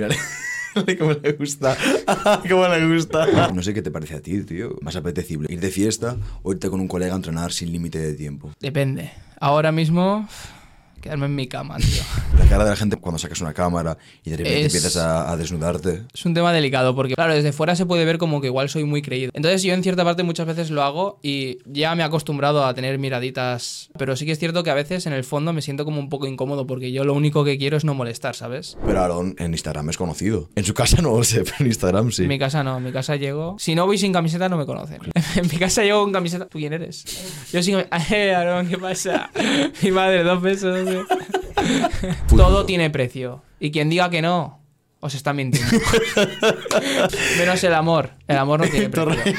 [0.00, 0.16] Mira,
[0.98, 1.76] cómo le gusta.
[2.48, 3.26] cómo le gusta.
[3.54, 4.76] No sé qué te parece a ti, tío.
[4.80, 8.14] Más apetecible, ir de fiesta o irte con un colega a entrenar sin límite de
[8.14, 8.52] tiempo.
[8.60, 9.10] Depende.
[9.40, 10.28] Ahora mismo,
[11.00, 12.02] quedarme en mi cama, tío.
[12.38, 15.30] La cara de la gente cuando sacas una cámara y de repente Es- empiezas a,
[15.30, 16.02] a desnudarte.
[16.12, 18.84] Es un tema delicado porque, claro, desde fuera se puede ver como que igual soy
[18.84, 19.30] muy creído.
[19.34, 22.74] Entonces yo en cierta parte muchas veces lo hago y ya me he acostumbrado a
[22.74, 23.90] tener miraditas.
[23.98, 26.08] Pero sí que es cierto que a veces en el fondo me siento como un
[26.08, 28.76] poco incómodo porque yo lo único que quiero es no molestar, ¿sabes?
[28.84, 30.48] Pero Aaron en Instagram es conocido.
[30.56, 32.22] En su casa no lo sé, pero en Instagram sí.
[32.22, 33.56] En mi casa no, en mi casa llego.
[33.58, 34.98] Si no voy sin camiseta no me conocen.
[35.36, 36.46] en mi casa llego con camiseta.
[36.46, 37.04] ¿Tú quién eres?
[37.52, 37.78] Yo sin
[38.10, 39.30] ¡Eh, Aarón, ¿qué pasa?
[39.82, 40.88] mi madre, dos pesos.
[42.36, 43.42] Todo tiene precio.
[43.58, 44.60] Y quien diga que no,
[45.00, 45.70] os está mintiendo.
[47.38, 48.10] Menos el amor.
[48.26, 49.34] El amor no tiene precio.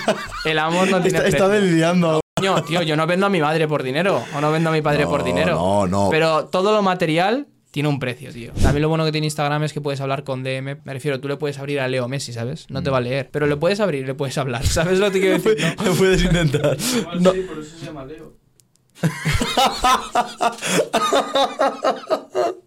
[0.46, 1.66] El amor no tiene Está, está precio.
[1.66, 2.20] desviando.
[2.38, 4.24] Coño, tío, yo no vendo a mi madre por dinero.
[4.36, 5.56] O no vendo a mi padre No, por dinero.
[5.56, 6.08] no, no.
[6.12, 8.52] Pero todo lo material tiene un precio, tío.
[8.62, 10.78] También lo bueno que tiene Instagram es que puedes hablar con DM.
[10.84, 12.66] Me refiero, tú le puedes abrir a Leo Messi, ¿sabes?
[12.70, 12.94] No te Mm.
[12.94, 13.30] va a leer.
[13.32, 14.66] Pero le puedes abrir, le puedes hablar.
[14.66, 15.58] ¿Sabes lo que quiero decir?
[15.78, 15.86] No.
[15.86, 16.78] Lo puedes intentar.
[17.20, 17.32] No.
[17.32, 18.34] por eso se llama Leo.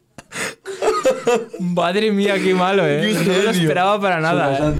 [1.60, 3.12] Madre mía, qué malo, eh.
[3.14, 4.74] No me lo esperaba para nada, eh.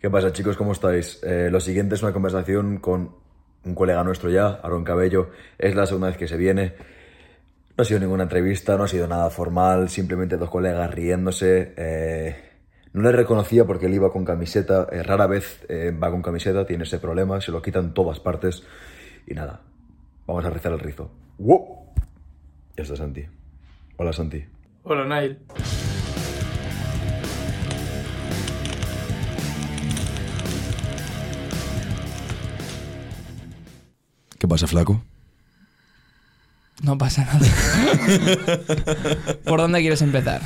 [0.00, 0.56] ¿Qué pasa, chicos?
[0.56, 1.20] ¿Cómo estáis?
[1.22, 3.14] Eh, lo siguiente es una conversación con
[3.64, 5.30] un colega nuestro ya, Aaron Cabello.
[5.58, 6.74] Es la segunda vez que se viene.
[7.76, 11.74] No ha sido ninguna entrevista, no ha sido nada formal, simplemente dos colegas riéndose.
[11.76, 12.36] Eh,
[12.92, 14.86] no le reconocía porque él iba con camiseta.
[15.04, 18.62] rara vez va con camiseta, tiene ese problema, se lo quitan todas partes.
[19.26, 19.60] Y nada,
[20.28, 21.10] vamos a rizar el rizo.
[21.38, 21.86] ¡Wow!
[22.76, 23.24] Ya está Santi.
[23.96, 24.44] Hola, Santi.
[24.84, 25.38] Hola, Nail.
[34.38, 35.02] ¿Qué pasa, flaco?
[36.82, 37.40] No pasa nada.
[39.44, 40.42] ¿Por dónde quieres empezar?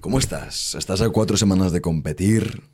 [0.00, 0.74] ¿Cómo estás?
[0.74, 2.64] Estás a cuatro semanas de competir.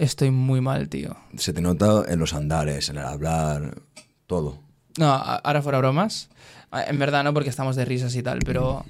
[0.00, 1.16] Estoy muy mal, tío.
[1.36, 3.82] Se te nota en los andares, en el hablar,
[4.26, 4.63] todo.
[4.98, 6.28] No, ahora fuera bromas.
[6.70, 8.84] Ah, En verdad no, porque estamos de risas y tal, pero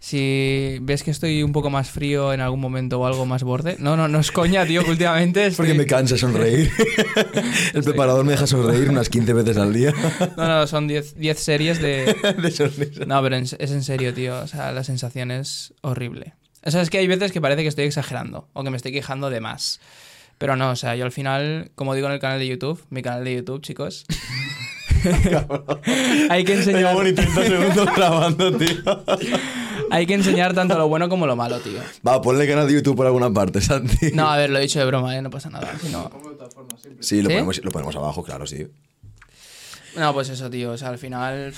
[0.00, 3.76] si ves que estoy un poco más frío en algún momento o algo más borde.
[3.78, 5.68] No, no, no es coña, tío, que últimamente estoy...
[5.68, 6.70] Porque me cansa sonreír.
[7.72, 9.94] el preparador me deja sonreír unas 15 veces al día.
[10.36, 12.14] No, no, son 10 10 series de...
[12.36, 13.04] de sonrisa.
[13.06, 14.38] No, pero es en serio, tío.
[14.40, 16.34] O sea, la sensación es horrible.
[16.66, 18.92] O sea, es que hay veces que parece que estoy exagerando o que me estoy
[18.92, 19.80] quejando de más.
[20.38, 23.02] Pero no, o sea, yo al final, como digo en el canal de YouTube, mi
[23.02, 24.04] canal de YouTube, chicos,
[26.30, 26.92] hay que enseñar...
[26.92, 29.04] Llevo ni 30 segundos grabando, tío.
[29.90, 31.80] Hay que enseñar tanto lo bueno como lo malo, tío.
[32.06, 34.12] Va, ponle canal de YouTube por alguna parte, Santi.
[34.12, 35.22] No, a ver, lo he dicho de broma, ¿eh?
[35.22, 35.72] no pasa nada.
[35.80, 35.90] Sí,
[37.22, 37.34] lo, ¿Sí?
[37.34, 38.66] Ponemos, lo ponemos abajo, claro, sí.
[39.96, 40.72] No, pues eso, tío.
[40.72, 41.54] O sea, al final,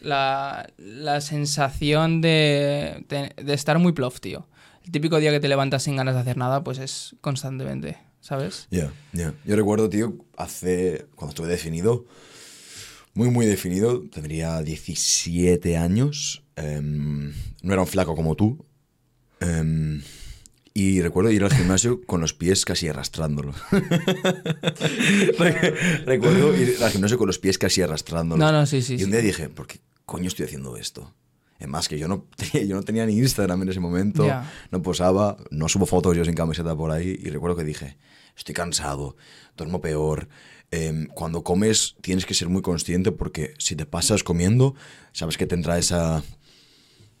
[0.00, 4.46] la, la sensación de, de, de estar muy plof, tío.
[4.84, 8.66] El típico día que te levantas sin ganas de hacer nada, pues es constantemente, ¿sabes?
[8.70, 9.32] Ya, ya.
[9.44, 11.06] Yo recuerdo, tío, hace.
[11.14, 12.04] Cuando estuve definido,
[13.14, 16.42] muy, muy definido, tendría 17 años.
[16.56, 18.64] em, no era un flaco como tú.
[19.40, 20.02] em,
[20.74, 23.56] y recuerdo ir al gimnasio con los pies casi arrastrándolos.
[25.38, 25.74] Re-
[26.06, 28.38] recuerdo ir al gimnasio con los pies casi arrastrándolos.
[28.44, 29.10] No, no, sí, sí, Y un sí.
[29.12, 31.12] día dije, ¿por qué coño estoy haciendo esto?
[31.58, 34.26] Es más, que yo no, tenía, yo no tenía ni Instagram en ese momento,
[34.70, 37.18] no posaba, no subo fotos yo sin camiseta por ahí.
[37.22, 37.96] Y recuerdo que dije,
[38.36, 39.16] estoy cansado,
[39.56, 40.28] duermo peor.
[40.72, 44.74] Em, cuando comes tienes que ser muy consciente porque si te pasas comiendo,
[45.12, 46.24] sabes que tendrá esa,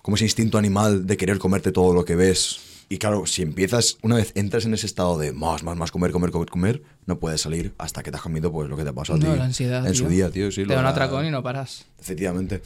[0.02, 2.58] como ese instinto animal de querer comerte todo lo que ves.
[2.88, 6.10] Y claro, si empiezas, una vez entras en ese estado de más, más, más, comer,
[6.10, 8.92] comer, comer, comer, no puedes salir hasta que te has comido pues lo que te
[8.92, 9.24] pasó a ti.
[9.26, 9.86] No, la ansiedad.
[9.86, 10.02] En tío.
[10.04, 10.62] su día, tío, sí.
[10.62, 11.86] Te lo da un da- atracón y no paras.
[11.98, 12.60] Efectivamente.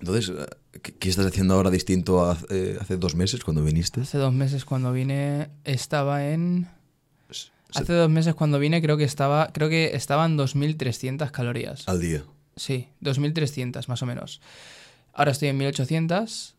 [0.00, 0.46] Entonces, eh,
[0.82, 4.00] ¿qué, qué estás haciendo ahora distinto a hace, hace dos meses cuando viniste?
[4.02, 6.68] Hace dos meses cuando vine estaba en...
[7.74, 11.88] Hace dos meses cuando vine creo que estaba creo que estaban 2.300 calorías.
[11.88, 12.24] Al día.
[12.56, 14.40] Sí, 2.300 más o menos.
[15.12, 16.54] Ahora estoy en 1.800,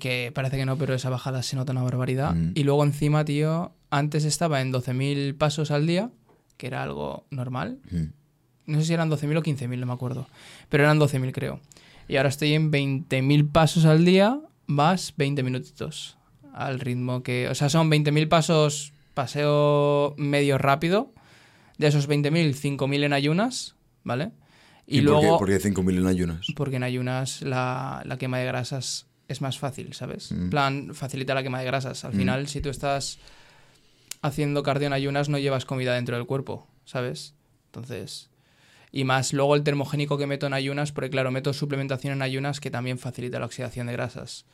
[0.00, 2.34] que parece que no, pero esa bajada se nota una barbaridad.
[2.34, 2.52] Mm.
[2.54, 6.10] Y luego encima, tío, antes estaba en 12.000 pasos al día,
[6.56, 7.78] que era algo normal.
[7.90, 8.04] Mm.
[8.66, 10.26] No sé si eran 12.000 o 15.000, no me acuerdo.
[10.68, 11.60] Pero eran 12.000 creo.
[12.08, 16.16] Y ahora estoy en 20.000 pasos al día más 20 minutitos.
[16.54, 17.48] Al ritmo que...
[17.48, 21.12] O sea, son 20.000 pasos paseo medio rápido.
[21.78, 23.74] De esos 20.000, 5.000 en ayunas,
[24.04, 24.30] ¿vale?
[24.86, 25.20] ¿Y, Y, por luego...
[25.38, 25.58] qué?
[25.58, 26.46] Porque 5.000 en ayunas.
[26.54, 30.30] Porque en ayunas la, la quema de grasas es más fácil, ¿sabes?
[30.30, 30.50] En Mm.
[30.50, 32.04] plan, facilita la quema de grasas.
[32.04, 33.18] Al final, si tú estás
[34.22, 37.34] haciendo cardio en ayunas, no llevas comida dentro del cuerpo, ¿sabes?
[37.66, 38.30] Entonces...
[38.92, 42.60] Y más luego el termogénico que meto en ayunas, porque claro, meto suplementación en ayunas
[42.60, 44.46] que también facilita la oxidación de grasas.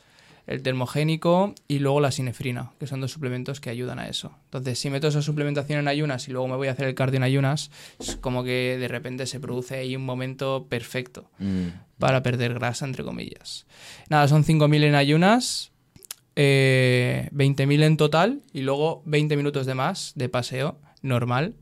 [0.46, 4.32] El termogénico y luego la sinefrina, que son dos suplementos que ayudan a eso.
[4.46, 7.19] Entonces, si meto esa suplementación en ayunas y luego me voy a hacer el cardio
[7.19, 11.69] en ayunas, es como que de repente se produce ahí un momento perfecto Mm.
[11.98, 13.66] para perder grasa, entre comillas.
[14.08, 15.70] Nada, son 5.000 en ayunas,
[16.37, 21.54] eh, 20.000 en total y luego 20 minutos de más de paseo normal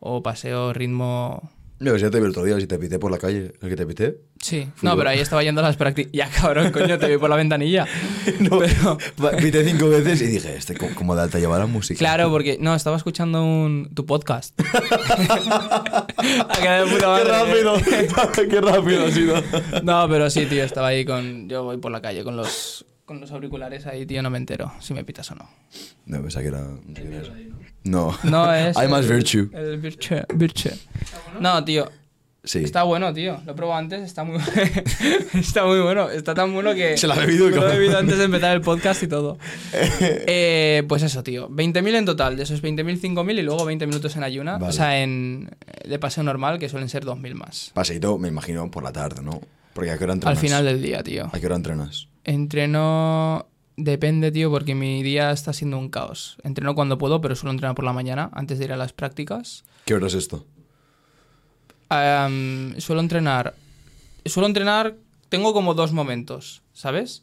[0.00, 1.50] o paseo ritmo...
[1.78, 3.76] Que sé, te vi el otro día, si te pité por la calle, el que
[3.76, 4.18] te pité.
[4.46, 4.90] Sí, Fútbol.
[4.90, 6.12] no, pero ahí estaba yendo a las prácticas.
[6.12, 7.84] Ya, cabrón, coño, te vi por la ventanilla.
[8.40, 8.98] No, Pero-
[9.38, 11.98] pité cinco veces y dije, este, ¿cómo- ¿cómo de alta lleva la música?
[11.98, 14.58] Claro, porque no, estaba escuchando un, tu podcast.
[15.50, 17.30] Acá de puta Qué madre.
[17.30, 17.76] rápido,
[18.50, 19.42] qué rápido ha sido.
[19.82, 21.48] No, pero sí, tío, estaba ahí con.
[21.48, 24.72] Yo voy por la calle con los, con los auriculares ahí, tío, no me entero
[24.80, 25.48] si me pitas o no.
[26.06, 26.64] No, pensaba que era...
[26.94, 27.50] qué.
[27.84, 28.16] No.
[28.24, 28.76] No es.
[28.76, 29.48] Hay más virtue.
[29.52, 30.22] El virtue.
[30.34, 30.72] virtue.
[31.40, 31.90] No, tío.
[32.46, 32.60] Sí.
[32.60, 33.40] Está bueno, tío.
[33.44, 34.38] Lo he probado antes, está muy
[35.34, 36.08] Está muy bueno.
[36.08, 36.96] Está tan bueno que.
[36.96, 39.36] Se lo ha bebido, me Lo he bebido antes de empezar el podcast y todo.
[40.28, 41.48] Eh, pues eso, tío.
[41.50, 42.36] 20.000 en total.
[42.36, 44.52] De esos 20.000, 5.000 y luego 20 minutos en ayuna.
[44.58, 44.68] Vale.
[44.68, 45.50] O sea, en
[45.84, 47.70] de paseo normal, que suelen ser 2.000 más.
[47.74, 49.40] Paseito, me imagino, por la tarde, ¿no?
[49.72, 50.38] Porque ¿a qué hora Al entrenas?
[50.40, 51.28] final del día, tío.
[51.32, 52.08] ¿A qué hora entrenas?
[52.24, 53.46] Entreno.
[53.76, 56.38] Depende, tío, porque mi día está siendo un caos.
[56.42, 59.64] Entreno cuando puedo, pero suelo entrenar por la mañana, antes de ir a las prácticas.
[59.84, 60.46] ¿Qué hora es esto?
[61.88, 63.54] Am, suelo entrenar.
[64.24, 64.94] Suelo entrenar.
[65.28, 67.22] Tengo como dos momentos, ¿sabes?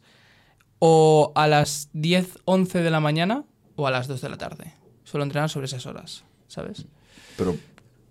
[0.78, 3.44] O a las 10, 11 de la mañana
[3.76, 4.72] o a las 2 de la tarde.
[5.04, 6.86] Suelo entrenar sobre esas horas, ¿sabes?
[7.36, 7.56] Pero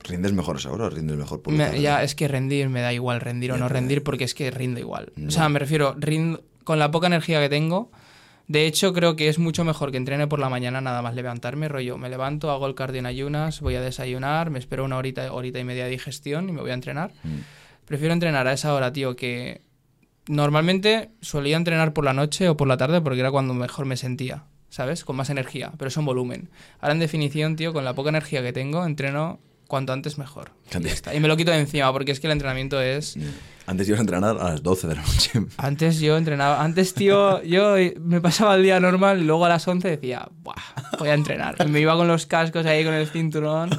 [0.04, 3.22] rindes mejor esa hora, rindes mejor por Me- ya es que rendir me da igual,
[3.22, 5.12] rendir o no rendir, porque es que rindo igual.
[5.16, 5.28] No.
[5.30, 7.92] O sea, me refiero, rindo, con la poca energía que tengo.
[8.48, 11.70] De hecho, creo que es mucho mejor que entrene por la mañana nada más levantarme,
[11.70, 11.98] rollo.
[11.98, 15.60] Me levanto, hago el cardio en ayunas, voy a desayunar, me espero una horita, horita
[15.60, 17.14] y media de digestión y me voy a entrenar.
[17.24, 17.40] Mm.
[17.86, 19.62] Prefiero entrenar a esa hora, tío, que
[20.28, 23.98] normalmente solía entrenar por la noche o por la tarde porque era cuando mejor me
[23.98, 25.06] sentía, ¿sabes?
[25.06, 26.50] Con más energía, pero eso en volumen.
[26.80, 30.52] Ahora en definición, tío, con la poca energía que tengo, entreno cuanto antes mejor.
[30.68, 31.16] Y, ya está.
[31.16, 33.18] Y me lo quito de encima porque es que el entrenamiento es...
[33.66, 35.32] Antes ibas a entrenar a las 12 de la noche.
[35.58, 39.68] Antes yo entrenaba, antes tío, yo me pasaba el día normal y luego a las
[39.68, 40.56] 11 decía, Buah,
[41.00, 41.56] voy a entrenar.
[41.66, 43.70] Y me iba con los cascos ahí con el cinturón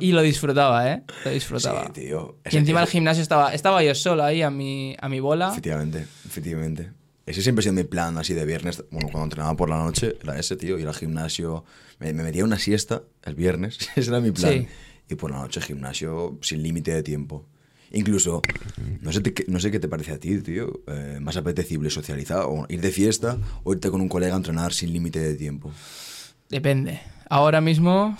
[0.00, 1.02] y lo disfrutaba, ¿eh?
[1.24, 1.86] Lo disfrutaba.
[1.86, 2.38] Sí, tío.
[2.50, 5.50] Y encima el gimnasio estaba, estaba yo solo ahí a mi, a mi bola.
[5.50, 6.90] Efectivamente, efectivamente.
[7.26, 8.82] Ese siempre ha sido mi plan así de viernes.
[8.90, 10.78] Bueno, cuando entrenaba por la noche era ese, tío.
[10.78, 11.64] Ir al gimnasio.
[11.98, 13.78] Me, me metía una siesta el viernes.
[13.96, 14.52] ese era mi plan.
[14.52, 14.68] Sí.
[15.08, 17.46] Y por la noche gimnasio sin límite de tiempo.
[17.94, 18.40] Incluso,
[19.02, 20.80] no sé, te- qué- no sé qué te parece a ti, tío.
[20.86, 24.72] eh, más apetecible socializar o ir de fiesta o irte con un colega a entrenar
[24.72, 25.70] sin límite de tiempo.
[26.48, 27.00] Depende.
[27.28, 28.16] Ahora mismo,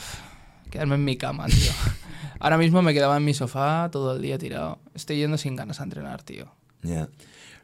[0.71, 1.73] quedarme en mi cama, tío.
[2.41, 4.79] Ahora mismo me quedaba en mi sofá todo el día tirado.
[4.95, 6.53] Estoy yendo sin ganas a entrenar, tío.
[6.83, 7.09] Ya.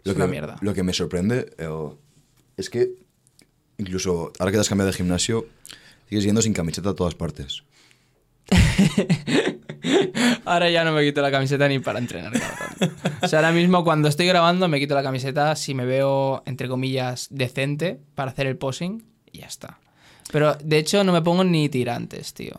[0.05, 0.57] Es que, una mierda.
[0.61, 1.69] Lo que me sorprende eh,
[2.57, 2.93] es que
[3.77, 5.47] incluso ahora que te has cambiado de gimnasio,
[6.09, 7.65] sigues yendo sin camiseta a todas partes.
[10.45, 12.97] Ahora ya no me quito la camiseta ni para entrenar, cabrón.
[13.23, 16.69] O sea, ahora mismo cuando estoy grabando me quito la camiseta si me veo, entre
[16.69, 19.79] comillas, decente para hacer el posing y ya está.
[20.33, 22.55] Pero de hecho no me pongo ni tirantes, tío.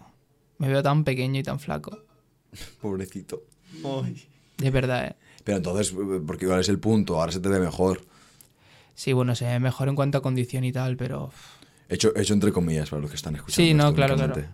[0.58, 1.98] Me veo tan pequeño y tan flaco.
[2.82, 3.44] Pobrecito.
[4.58, 5.16] De verdad, eh.
[5.44, 5.94] Pero entonces,
[6.28, 8.02] porque igual es el punto, ahora se te ve mejor.
[8.94, 11.32] Sí, bueno, se ve mejor en cuanto a condición y tal, pero...
[11.88, 13.68] Hecho, hecho entre comillas para los que están escuchando.
[13.68, 14.50] Sí, no, esto claro, únicamente.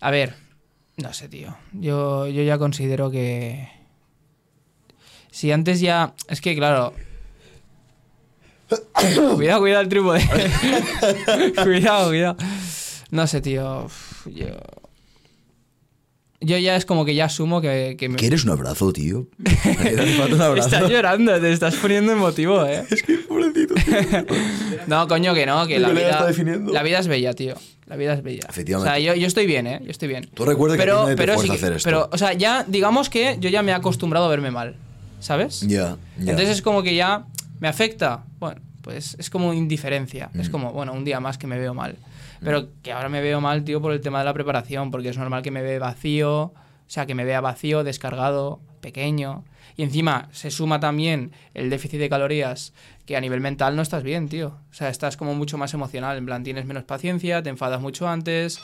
[0.00, 0.34] A ver,
[0.96, 1.56] no sé, tío.
[1.72, 3.68] Yo, yo ya considero que.
[5.30, 6.14] Si antes ya.
[6.28, 6.94] Es que, claro.
[9.34, 10.20] cuidado, cuidado el trípode.
[11.62, 12.36] cuidado, cuidado.
[13.10, 13.84] No sé, tío.
[13.84, 14.46] Uf, Yo.
[16.42, 18.16] Yo ya es como que ya asumo que, que me.
[18.16, 19.28] ¿Quieres un abrazo, tío?
[20.16, 20.68] Falta un abrazo.
[20.70, 22.86] Estás llorando, te estás poniendo emotivo, eh.
[22.90, 23.74] Es que pobrecito.
[24.86, 26.32] No, coño, que no, que la vida,
[26.72, 27.56] la vida es bella, tío.
[27.90, 28.46] La vida es bella.
[28.48, 28.88] Efectivamente.
[28.88, 29.80] O sea, yo, yo estoy bien, ¿eh?
[29.84, 30.30] Yo estoy bien.
[30.32, 31.86] Tú recuerda que a ti pero, te pero fuerza sí que- hacer esto.
[31.88, 34.76] Pero, o sea, ya, digamos que yo ya me he acostumbrado a verme mal,
[35.18, 35.60] ¿sabes?
[35.62, 36.30] Ya, ya.
[36.30, 37.24] Entonces es como que ya
[37.58, 38.22] me afecta.
[38.38, 40.30] Bueno, pues es como indiferencia.
[40.38, 40.52] Es Mm.
[40.52, 41.96] como, bueno, un día más que me veo mal.
[42.42, 45.18] Pero que ahora me veo mal, tío, por el tema de la preparación, porque es
[45.18, 46.52] normal que me vea vacío, o
[46.86, 49.44] sea, que me vea vacío, descargado, pequeño.
[49.76, 52.72] Y encima se suma también el déficit de calorías,
[53.06, 54.56] que a nivel mental no estás bien, tío.
[54.70, 58.08] O sea, estás como mucho más emocional, en plan, tienes menos paciencia, te enfadas mucho
[58.08, 58.60] antes.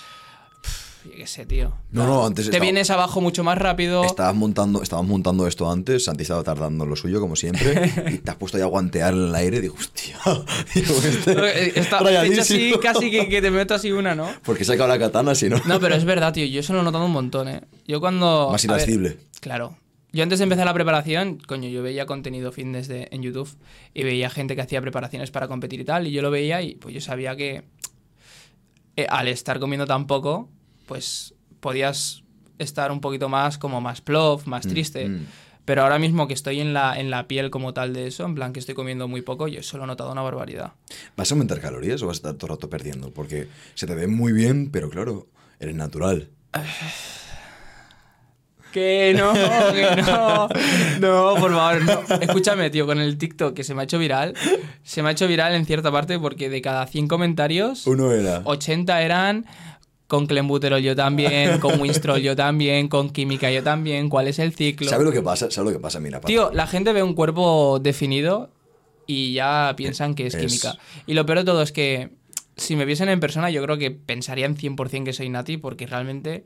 [1.04, 1.72] Yo qué sé, tío.
[1.92, 4.04] No, no, antes Te estaba- vienes abajo mucho más rápido.
[4.04, 8.28] Estabas montando, estabas montando esto antes, Santi estaba tardando lo suyo, como siempre, y te
[8.32, 9.60] has puesto ya a guantear en el aire.
[9.60, 10.16] Digo, hostia.
[10.74, 11.32] Digo, este,
[11.68, 14.28] Eh, Está hecho así, casi que, que te meto así una, ¿no?
[14.44, 15.60] Porque he sacado la katana, si no.
[15.64, 16.44] No, pero es verdad, tío.
[16.44, 17.60] Yo eso lo he notado un montón, ¿eh?
[17.86, 18.48] Yo cuando...
[18.50, 19.18] Más ver, irascible.
[19.40, 19.76] claro.
[20.16, 23.50] Yo antes de empezar la preparación, coño, yo veía contenido fitness de, en YouTube
[23.92, 26.76] y veía gente que hacía preparaciones para competir y tal, y yo lo veía y
[26.76, 27.64] pues yo sabía que
[28.96, 30.48] eh, al estar comiendo tan poco,
[30.86, 32.22] pues podías
[32.58, 35.06] estar un poquito más como más plof, más triste.
[35.06, 35.26] mm.
[35.66, 38.34] Pero ahora mismo que estoy en la, en la piel como tal de eso, en
[38.34, 40.72] plan que estoy comiendo muy poco, yo solo he notado una barbaridad.
[41.14, 43.10] ¿Vas a aumentar calorías o vas a estar todo el rato perdiendo?
[43.10, 45.26] Porque se te ve muy bien, pero claro,
[45.60, 46.30] eres natural.
[48.72, 49.32] Que no,
[49.72, 50.48] que no.
[51.00, 52.16] No, por favor, no.
[52.20, 54.34] Escúchame, tío, con el TikTok que se me ha hecho viral,
[54.82, 58.42] se me ha hecho viral en cierta parte porque de cada 100 comentarios, Uno era.
[58.44, 59.46] 80 eran
[60.08, 64.52] con Clenbuterol yo también, con Winstrol yo también, con Química yo también, ¿cuál es el
[64.54, 64.88] ciclo?
[64.88, 65.50] ¿Sabes lo que pasa?
[65.50, 65.98] ¿Sabes lo que pasa?
[65.98, 66.20] Mira.
[66.20, 68.50] Tío, la gente ve un cuerpo definido
[69.06, 70.78] y ya piensan que es, Es- química.
[71.06, 72.10] Y lo peor de todo es que
[72.56, 76.44] si me viesen en persona, yo creo que pensarían 100% que soy Nati, porque realmente,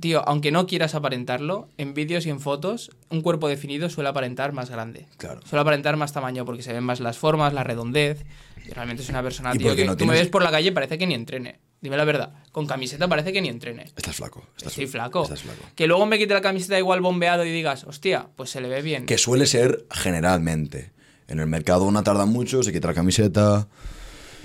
[0.00, 4.52] tío, aunque no quieras aparentarlo, en vídeos y en fotos, un cuerpo definido suele aparentar
[4.52, 5.06] más grande.
[5.16, 5.40] Claro.
[5.46, 8.24] Suele aparentar más tamaño porque se ven más las formas, la redondez.
[8.66, 10.98] Y realmente es una persona, tío, que no tú me ves por la calle parece
[10.98, 11.60] que ni entrene.
[11.80, 12.32] Dime la verdad.
[12.50, 13.84] Con camiseta parece que ni entrene.
[13.96, 14.44] Estás flaco.
[14.56, 15.22] Estás Estoy flaco.
[15.22, 15.62] Estás flaco.
[15.76, 18.82] Que luego me quite la camiseta igual bombeado y digas, hostia, pues se le ve
[18.82, 19.06] bien.
[19.06, 20.90] Que suele ser generalmente.
[21.28, 23.68] En el mercado una tarda mucho, se quita la camiseta.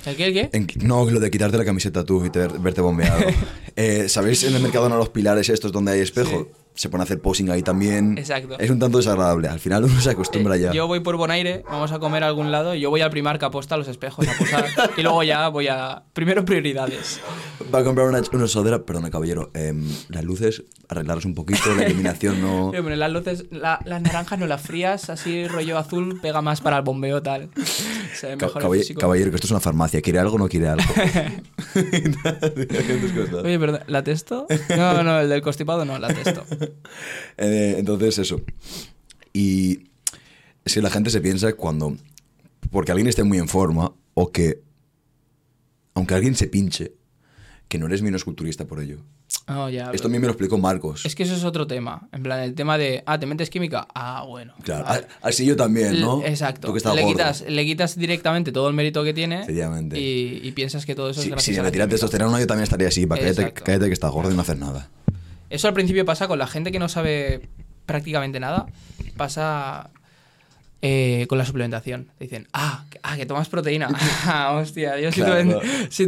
[0.05, 0.25] ¿El qué?
[0.27, 0.50] ¿El qué?
[0.53, 3.22] En- no, lo de quitarte la camiseta tú y te- verte bombeado.
[3.75, 6.48] Eh, ¿Sabéis en el mercado no los pilares estos donde hay espejo?
[6.75, 8.18] Se pone a hacer posing ahí también.
[8.18, 8.58] Exacto.
[8.60, 9.48] Es un tanto desagradable.
[9.48, 10.72] Al final uno se acostumbra Eh, ya.
[10.74, 13.42] Yo voy por Bonaire, vamos a comer a algún lado, y yo voy al Primark
[13.44, 14.65] a apostar los espejos a posar,
[14.98, 16.03] y luego ya voy a...
[16.13, 17.20] Primero prioridades.
[17.74, 18.84] Va a comprar una, una sudadera.
[18.86, 19.51] Perdona, caballero.
[19.53, 21.74] em, las luces, arreglarlas un poquito.
[21.75, 22.68] La iluminación no.
[22.68, 26.42] Voy a poner las luces, la- las naranjas no las frías, así rollo azul, pega
[26.42, 27.50] más para el bombeo tal.
[28.15, 28.39] Se ve el
[28.98, 30.01] caballero, que esto es una farmacia.
[30.01, 30.84] ¿Quiere algo o no quiere algo?
[33.44, 34.48] Oye, perdón, ¿la testo?
[34.77, 36.44] No, no, el del constipado no, la testo.
[37.38, 38.41] Eh, entonces, eso.
[39.34, 39.89] Y
[40.65, 41.96] que la gente se piensa cuando.
[42.72, 44.62] Porque alguien esté muy en forma o que.
[45.96, 46.93] Aunque alguien se pinche,
[47.67, 49.00] que no eres menos culturista por ello.
[49.48, 49.91] Oh, ya.
[49.91, 51.05] Esto a mí me lo explicó Marcos.
[51.05, 52.08] Es que eso es otro tema.
[52.13, 53.88] En plan, el tema de, ah, ¿te metes química?
[53.93, 54.53] Ah, bueno.
[54.63, 55.08] Claro, vale.
[55.22, 56.20] así yo también, ¿no?
[56.22, 56.67] L- Exacto.
[56.67, 59.46] Tú que le, quitas, le quitas directamente todo el mérito que tiene
[59.96, 61.93] y, y piensas que todo eso Si, es gracias si a me la tiras química.
[61.96, 63.05] testosterona, yo también estaría así.
[63.05, 64.89] Cállate, cállate que estás gordo y no haces nada.
[65.53, 67.48] Eso al principio pasa con la gente que no sabe
[67.86, 68.65] prácticamente nada.
[69.15, 69.91] Pasa
[70.81, 72.10] eh, con la suplementación.
[72.19, 73.88] Dicen, ah, que, ah, que tomas proteína.
[74.25, 75.22] Ah, hostia, yo si,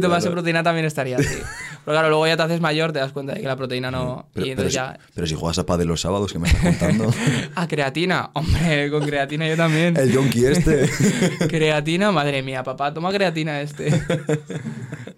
[0.00, 0.32] claro.
[0.32, 1.36] proteína también estaría así.
[1.84, 4.28] Pero claro, luego ya te haces mayor, te das cuenta de que la proteína no...
[4.32, 4.98] Pero, y pero entonces si, ya...
[5.14, 7.14] pero si juegas a pádel los sábados, que me estás contando?
[7.54, 8.30] Ah, creatina.
[8.32, 9.96] Hombre, con creatina yo también.
[9.96, 10.90] El yonki este.
[11.48, 13.92] Creatina, madre mía, papá, toma creatina este.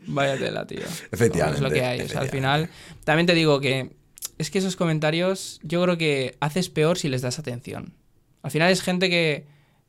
[0.07, 0.81] Vaya tela, tío.
[1.11, 2.03] Efectivamente, Es lo que hay.
[2.03, 2.69] O sea, al final,
[3.05, 3.98] también te digo que
[4.39, 7.93] es que esos comentarios yo creo que haces peor si les das atención.
[8.43, 9.47] Al final es gente que,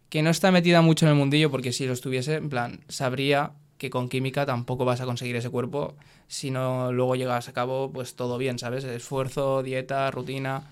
[0.10, 3.52] que no está metida mucho en el mundillo porque si lo estuviese, en plan, sabría
[3.78, 5.96] que con química tampoco vas a conseguir ese cuerpo
[6.28, 8.84] si no luego llegas a cabo pues todo bien, ¿sabes?
[8.84, 10.64] Esfuerzo, dieta, rutina.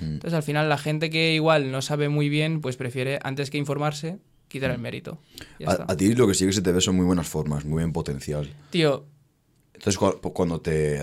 [0.00, 0.04] Mm.
[0.14, 3.58] Entonces al final la gente que igual no sabe muy bien pues prefiere antes que
[3.58, 5.18] informarse quitar el mérito.
[5.58, 5.82] Ya está.
[5.84, 7.82] A, a ti lo que sí que se te ve son muy buenas formas, muy
[7.82, 8.48] buen potencial.
[8.70, 9.04] Tío,
[9.74, 11.00] Entonces, cu- cuando te.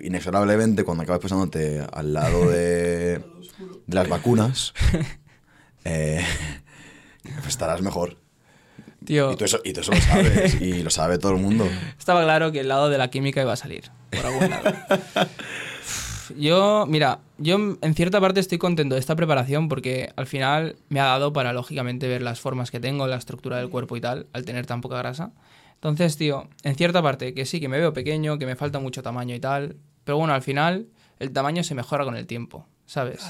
[0.00, 3.18] Inexorablemente, cuando acabas pasándote al lado de,
[3.86, 4.72] de las vacunas,
[5.84, 6.24] eh,
[7.22, 8.16] pues estarás mejor.
[9.04, 11.68] tío, Y tú, eso, y tú eso lo sabes, y lo sabe todo el mundo.
[11.98, 14.62] estaba claro que el lado de la química iba a salir por algún lado.
[16.38, 20.98] Yo, mira, yo en cierta parte estoy contento de esta preparación porque al final me
[21.00, 24.26] ha dado para, lógicamente, ver las formas que tengo, la estructura del cuerpo y tal,
[24.32, 25.32] al tener tan poca grasa.
[25.82, 29.02] Entonces, tío, en cierta parte, que sí, que me veo pequeño, que me falta mucho
[29.02, 30.86] tamaño y tal, pero bueno, al final
[31.18, 33.20] el tamaño se mejora con el tiempo, ¿sabes?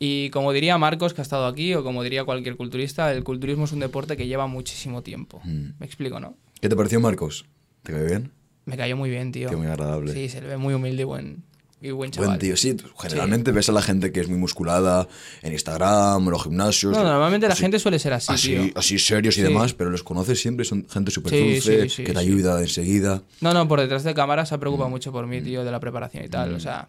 [0.00, 3.66] Y como diría Marcos, que ha estado aquí, o como diría cualquier culturista, el culturismo
[3.66, 5.40] es un deporte que lleva muchísimo tiempo.
[5.44, 5.70] Mm.
[5.78, 6.36] Me explico, ¿no?
[6.60, 7.46] ¿Qué te pareció, Marcos?
[7.84, 8.32] ¿Te cae bien?
[8.64, 9.48] Me cayó muy bien, tío.
[9.48, 10.12] Tío, muy agradable.
[10.12, 11.44] Sí, se le ve muy humilde y buen,
[11.80, 12.28] y buen chaval.
[12.30, 12.76] Buen tío, sí.
[13.00, 15.06] Generalmente ves a la gente que es muy musculada
[15.42, 16.96] en Instagram, en los gimnasios.
[16.96, 18.72] No, normalmente la gente suele ser así, así, tío.
[18.74, 19.46] así serios y Sí.
[19.46, 23.22] demás, pero los conoces siempre, son gente súper dulce, sí, que te ayuda enseguida.
[23.40, 25.78] No, no, por detrás de cámara se ha preocupado mucho por mí, tío, de la
[25.80, 26.54] preparación y tal.
[26.54, 26.88] O sea,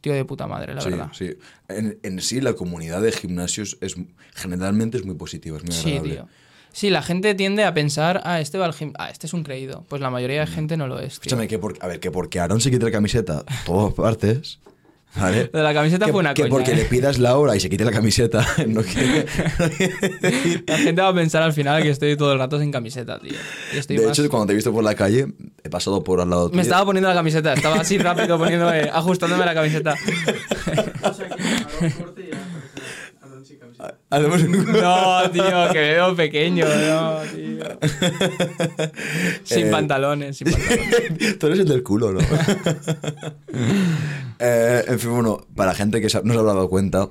[0.00, 0.84] tío de puta madre, la Mm.
[0.84, 1.08] sí, verdad.
[1.12, 1.30] sí.
[1.68, 3.96] En, en sí, la comunidad de gimnasios es
[4.34, 6.14] generalmente es muy positiva, es muy Sí, agradable.
[6.14, 6.28] tío.
[6.72, 8.92] Sí, la gente tiende a pensar, ah, este va al gim...
[8.98, 9.84] Ah, este es un creído.
[9.88, 11.28] Pues la mayoría de gente no lo es, tío.
[11.28, 14.58] Escúchame, que por- a ver, que porque Aaron se quite la camiseta todas partes,
[15.14, 15.50] ¿vale?
[15.52, 16.76] Lo de la camiseta que, fue una que coña, porque ¿eh?
[16.76, 19.26] le pidas la hora y se quite la camiseta, no quiere...
[20.66, 23.34] La gente va a pensar al final que estoy todo el rato sin camiseta, tío.
[23.74, 25.26] Estoy De más- hecho, cuando te he visto por la calle,
[25.62, 26.56] he pasado por al lado tuyo.
[26.56, 29.94] Me estaba poniendo la camiseta, estaba así rápido poniéndome, ajustándome la camiseta.
[33.82, 34.38] O sea que Aaron corte ya.
[34.38, 34.72] Hacemos un...
[34.80, 37.64] No, tío, que me veo pequeño, no, tío.
[39.44, 41.38] Sin Eh, pantalones, sin pantalones.
[41.38, 42.20] Tú eres el del culo, ¿no?
[44.44, 47.08] Eh, en fin, bueno, para gente que no se habrá dado cuenta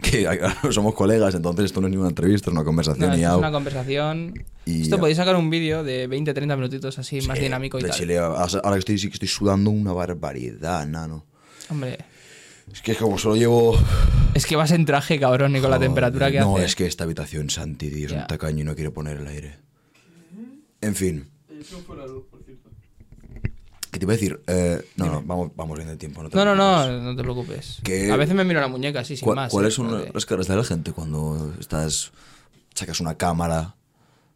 [0.00, 0.26] que
[0.70, 3.30] somos colegas, entonces esto no es ni una entrevista, es una conversación No, y es
[3.30, 4.32] una conversación.
[4.64, 7.98] Y esto podéis sacar un vídeo de 20-30 minutitos así, más dinámico y de tal.
[7.98, 11.26] Chile, ahora que estoy, sí que estoy sudando una barbaridad, nano.
[11.68, 11.98] Hombre,
[12.72, 13.78] Es que como solo llevo...
[14.34, 16.66] es que vas en traje, cabrón, y con la temperatura que no, hace.
[16.66, 18.20] es que esta habitación, Santi, tío, es Ya.
[18.22, 19.56] un tacaño y no quiere poner el aire.
[20.80, 21.28] En fin.
[23.90, 24.40] ¿Qué te iba a decir?
[24.46, 26.22] Eh, no, no, vamos, vamos bien de tiempo.
[26.28, 26.88] te No, no, preocupes.
[26.88, 27.80] no, no te preocupes.
[27.82, 29.50] Que- A veces me miro la muñeca así, sin ¿Cuál- más.
[29.52, 29.76] ¿Cuáles ¿eh?
[29.76, 32.12] son las caras de la gente cuando estás...
[32.72, 33.74] sacas una cámara?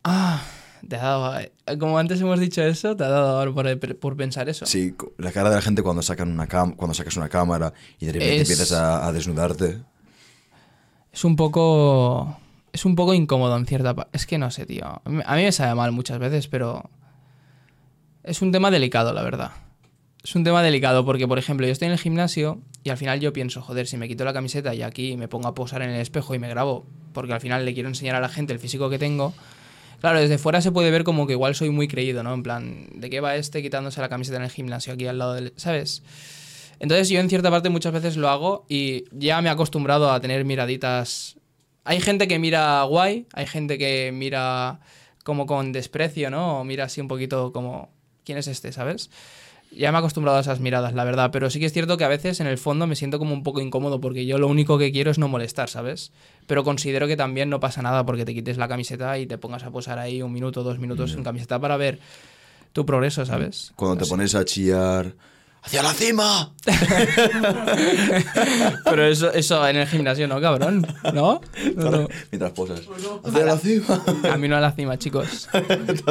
[0.02, 0.42] Ah,
[0.88, 1.34] te ha dado.
[1.78, 4.66] Como antes hemos dicho eso, te ha dado por, por pensar eso.
[4.66, 8.06] Sí, la cara de la gente cuando, sacan una cam- cuando sacas una cámara y
[8.06, 9.78] de repente Es- empiezas a, a desnudarte.
[11.12, 12.38] Es un poco.
[12.72, 14.10] Es un poco incómodo en cierta parte.
[14.16, 14.84] Es que no sé, tío.
[14.84, 16.90] A mí a mí me sabe mal muchas veces, pero.
[18.22, 19.50] Es un tema delicado, la verdad.
[20.22, 23.20] Es un tema delicado porque, por ejemplo, yo estoy en el gimnasio y al final
[23.20, 25.90] yo pienso, joder, si me quito la camiseta y aquí me pongo a posar en
[25.90, 28.58] el espejo y me grabo, porque al final le quiero enseñar a la gente el
[28.58, 29.34] físico que tengo.
[30.04, 32.34] Claro, desde fuera se puede ver como que igual soy muy creído, ¿no?
[32.34, 35.32] En plan, ¿de qué va este quitándose la camiseta en el gimnasio aquí al lado
[35.32, 35.54] del.
[35.56, 36.02] ¿Sabes?
[36.78, 40.20] Entonces yo en cierta parte muchas veces lo hago y ya me he acostumbrado a
[40.20, 41.38] tener miraditas.
[41.84, 44.80] Hay gente que mira guay, hay gente que mira
[45.22, 46.60] como con desprecio, ¿no?
[46.60, 47.88] O mira así un poquito como,
[48.26, 49.08] ¿quién es este, sabes?
[49.76, 52.04] Ya me he acostumbrado a esas miradas, la verdad, pero sí que es cierto que
[52.04, 54.78] a veces en el fondo me siento como un poco incómodo porque yo lo único
[54.78, 56.12] que quiero es no molestar, ¿sabes?
[56.46, 59.64] Pero considero que también no pasa nada porque te quites la camiseta y te pongas
[59.64, 61.98] a posar ahí un minuto, dos minutos en camiseta para ver
[62.72, 63.72] tu progreso, ¿sabes?
[63.76, 65.14] Cuando te pones a chillar...
[65.64, 66.52] ¡Hacia la cima!
[68.84, 71.40] Pero eso, eso en el gimnasio no, cabrón, ¿no?
[71.74, 72.08] No, no.
[72.30, 72.82] Mientras posas.
[73.24, 74.04] ¡Hacia la cima!
[74.22, 75.48] Camino a la cima, chicos.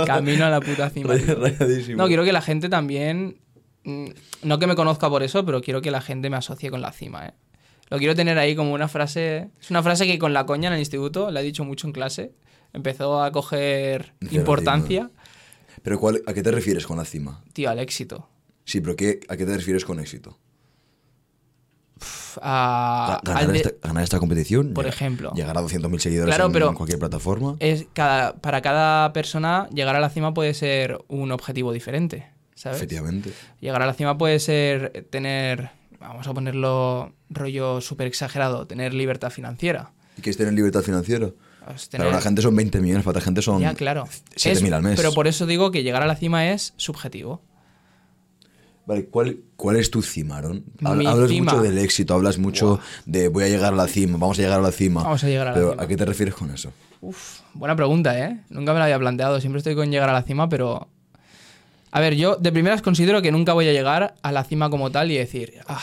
[0.07, 1.13] Camino a la puta cima.
[1.13, 1.97] Rayadísimo.
[1.97, 3.37] No, quiero que la gente también.
[3.83, 4.05] Mm,
[4.43, 6.91] No que me conozca por eso, pero quiero que la gente me asocie con la
[6.91, 7.33] cima, ¿eh?
[7.89, 9.49] Lo quiero tener ahí como una frase.
[9.61, 11.93] Es una frase que con la coña en el instituto, la he dicho mucho en
[11.93, 12.33] clase.
[12.73, 15.11] Empezó a coger importancia,
[15.83, 17.43] ¿Pero cuál, a qué te refieres con la cima?
[17.53, 18.29] tío, al éxito.
[18.65, 20.39] Sí, pero ¿qué, ¿a qué te refieres con éxito?
[22.41, 24.73] A- ¿Ganar, de- esta, ganar esta competición?
[24.73, 25.31] Por Llegar- ejemplo.
[25.35, 27.55] Llegar a 200.000 seguidores Claro, en, pero- en cualquier plataforma.
[27.59, 32.31] es cada, para cada persona, llegar a la cima puede ser un objetivo diferente,
[32.63, 32.77] ¿sabes?
[32.77, 33.31] Efectivamente.
[33.59, 39.29] Llegar a la cima puede ser tener, vamos a ponerlo rollo súper exagerado, tener libertad
[39.31, 39.91] financiera.
[40.17, 41.29] ¿Y qué es tener libertad financiera?
[41.65, 44.05] Pues Para tener- una gente son 20 millones, para otra gente son Ya, claro.
[44.35, 44.95] 7.000 Es- al mes.
[44.95, 47.41] Pero por eso digo que llegar a la cima es subjetivo.
[48.85, 50.65] Vale, ¿cuál, ¿cuál es tu cima, Aaron?
[50.83, 51.53] Hablas cima.
[51.53, 54.59] mucho del éxito, hablas mucho de voy a llegar a la cima, vamos a llegar
[54.59, 55.03] a la cima.
[55.03, 55.83] Vamos a llegar a la pero cima.
[55.83, 56.73] ¿a qué te refieres con eso?
[56.99, 58.41] Uf, buena pregunta, ¿eh?
[58.49, 59.39] Nunca me la había planteado.
[59.39, 60.89] Siempre estoy con llegar a la cima, pero...
[61.95, 64.89] A ver, yo de primeras considero que nunca voy a llegar a la cima como
[64.89, 65.79] tal y decir, ah,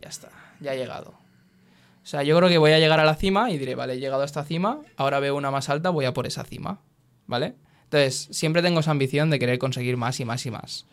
[0.00, 0.28] ya está,
[0.60, 1.10] ya he llegado.
[1.10, 3.98] O sea, yo creo que voy a llegar a la cima y diré, vale, he
[3.98, 6.78] llegado a esta cima, ahora veo una más alta, voy a por esa cima,
[7.26, 7.54] ¿vale?
[7.82, 10.86] Entonces, siempre tengo esa ambición de querer conseguir más y más y más.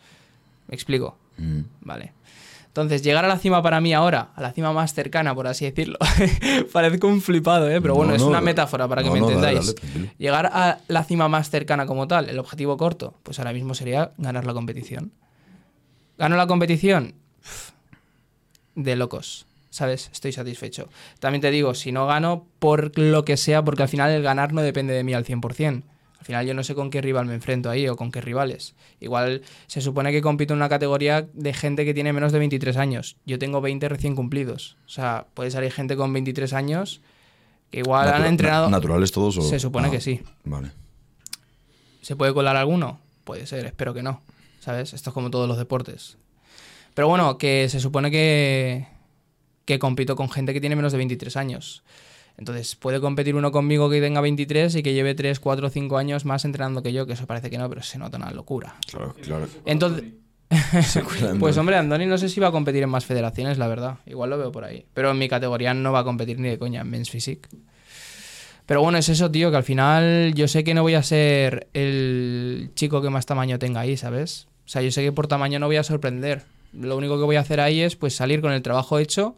[0.66, 1.16] ¿Me explico?
[1.36, 1.60] Mm.
[1.82, 2.12] Vale.
[2.68, 5.64] Entonces, llegar a la cima para mí ahora, a la cima más cercana, por así
[5.64, 5.98] decirlo,
[6.72, 7.80] parezco un flipado, ¿eh?
[7.80, 9.74] Pero bueno, No, es no, una metáfora para que No, me entendáis.
[10.18, 14.12] llegar a la cima más cercana como tal, el objetivo corto, pues ahora mismo sería
[14.18, 15.12] ganar la competición.
[16.18, 17.14] ¿Gano la competición?
[18.74, 20.10] De locos, ¿sabes?
[20.12, 20.88] Estoy satisfecho.
[21.18, 24.52] También te digo, si no gano, por lo que sea, porque al final el ganar
[24.52, 25.82] no depende de mí al 100%.
[26.18, 28.74] Al final yo no sé con qué rival me enfrento ahí o con qué rivales.
[29.00, 32.76] Igual se supone que compito en una categoría de gente que tiene menos de 23
[32.76, 33.16] años.
[33.24, 34.76] Yo tengo 20 recién cumplidos.
[34.86, 37.00] O sea, puede salir gente con 23 años
[37.70, 38.66] que igual han entrenado...
[38.68, 39.42] na- ¿Naturales todos o...?
[39.42, 40.20] Se supone Ah, que sí.
[40.44, 40.70] Vale.
[42.02, 43.00] ¿Se puede colar alguno?
[43.24, 44.20] Puede ser, espero que no.
[44.60, 44.92] ¿Sabes?
[44.94, 46.16] Esto es como todos los deportes.
[46.94, 48.86] Pero bueno, que se supone que,
[49.64, 51.82] que compito con gente que tiene menos de 23 años.
[52.38, 56.24] Entonces, puede competir uno conmigo que tenga 23 y que lleve 3, 4, 5 años
[56.24, 58.76] más entrenando que yo, que eso parece que no, pero se nota una locura.
[58.86, 59.48] Claro, claro.
[59.66, 60.04] Entonces,
[61.40, 63.96] pues hombre, Andoni no sé si va a competir en más federaciones, la verdad.
[64.06, 64.86] Igual lo veo por ahí.
[64.94, 67.48] Pero en mi categoría no va a competir ni de coña en Men's Physique.
[68.66, 71.68] Pero bueno, es eso, tío, que al final yo sé que no voy a ser
[71.72, 74.46] el chico que más tamaño tenga ahí, ¿sabes?
[74.64, 76.44] O sea, yo sé que por tamaño no voy a sorprender.
[76.72, 79.34] Lo único que voy a hacer ahí es pues salir con el trabajo hecho.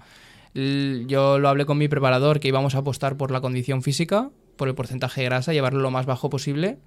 [0.54, 4.68] Yo lo hablé con mi preparador que íbamos a apostar por la condición física, por
[4.68, 6.78] el porcentaje de grasa, llevarlo lo más bajo posible.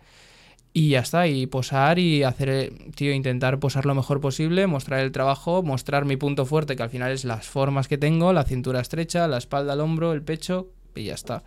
[0.76, 5.02] Y ya está, y posar y hacer, eh, tío, intentar posar lo mejor posible, mostrar
[5.02, 8.43] el trabajo, mostrar mi punto fuerte, que al final es las formas que tengo, la
[8.43, 11.43] cintura estrecha, la espalda, el hombro, el pecho, y ya está.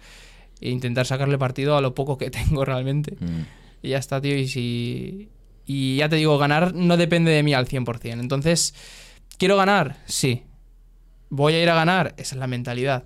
[0.60, 3.16] E intentar sacarle partido a lo poco que tengo realmente.
[3.18, 3.42] Mm.
[3.82, 4.36] Y ya está, tío.
[4.36, 5.28] Y si.
[5.66, 8.20] Y ya te digo, ganar no depende de mí al 100%.
[8.20, 8.74] Entonces,
[9.38, 9.96] ¿quiero ganar?
[10.06, 10.44] Sí.
[11.30, 12.14] ¿Voy a ir a ganar?
[12.16, 13.04] Esa es la mentalidad.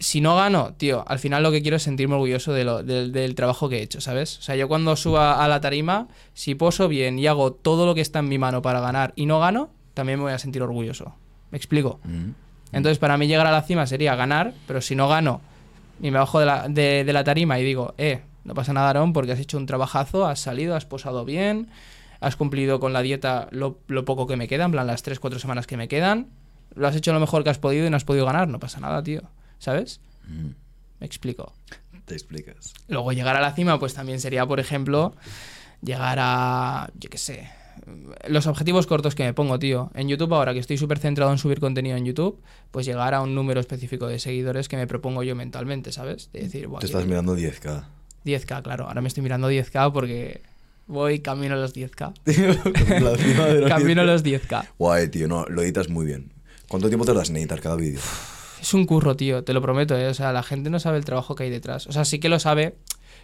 [0.00, 3.10] Si no gano, tío, al final lo que quiero es sentirme orgulloso de lo- del-
[3.10, 4.38] del trabajo que he hecho, ¿sabes?
[4.38, 7.94] O sea, yo cuando suba a la tarima, si poso bien y hago todo lo
[7.96, 10.62] que está en mi mano para ganar y no gano, también me voy a sentir
[10.62, 11.14] orgulloso.
[11.50, 11.98] ¿Me explico?
[12.04, 12.30] Mm.
[12.72, 15.40] Entonces, para mí llegar a la cima sería ganar, pero si no gano
[16.00, 18.88] y me bajo de la, de, de la tarima y digo, eh, no pasa nada,
[18.88, 21.68] Aarón, porque has hecho un trabajazo, has salido, has posado bien,
[22.20, 25.38] has cumplido con la dieta lo, lo poco que me queda, en plan las 3-4
[25.40, 26.28] semanas que me quedan,
[26.74, 28.80] lo has hecho lo mejor que has podido y no has podido ganar, no pasa
[28.80, 29.22] nada, tío,
[29.58, 30.00] ¿sabes?
[30.26, 30.50] Mm.
[31.00, 31.52] Me explico.
[32.04, 32.72] Te explicas.
[32.88, 35.14] Luego llegar a la cima, pues también sería, por ejemplo,
[35.82, 37.48] llegar a, yo qué sé,
[38.28, 39.90] los objetivos cortos que me pongo, tío.
[39.94, 43.20] En YouTube ahora que estoy súper centrado en subir contenido en YouTube, pues llegar a
[43.20, 46.30] un número específico de seguidores que me propongo yo mentalmente, ¿sabes?
[46.32, 47.84] De decir, "Buah, Te estás mirando 10k.
[48.24, 48.86] 10k, claro.
[48.88, 50.42] Ahora me estoy mirando 10k porque
[50.86, 52.12] voy camino a los 10k.
[53.00, 54.06] la cima de los Camino a 10K.
[54.06, 54.68] los 10k.
[54.78, 56.32] Guay, tío, no, lo editas muy bien.
[56.68, 58.00] ¿Cuánto tiempo tardas en editar cada vídeo?
[58.60, 60.08] Es un curro, tío, te lo prometo, ¿eh?
[60.08, 61.86] O sea, la gente no sabe el trabajo que hay detrás.
[61.86, 62.74] O sea, sí que lo sabe,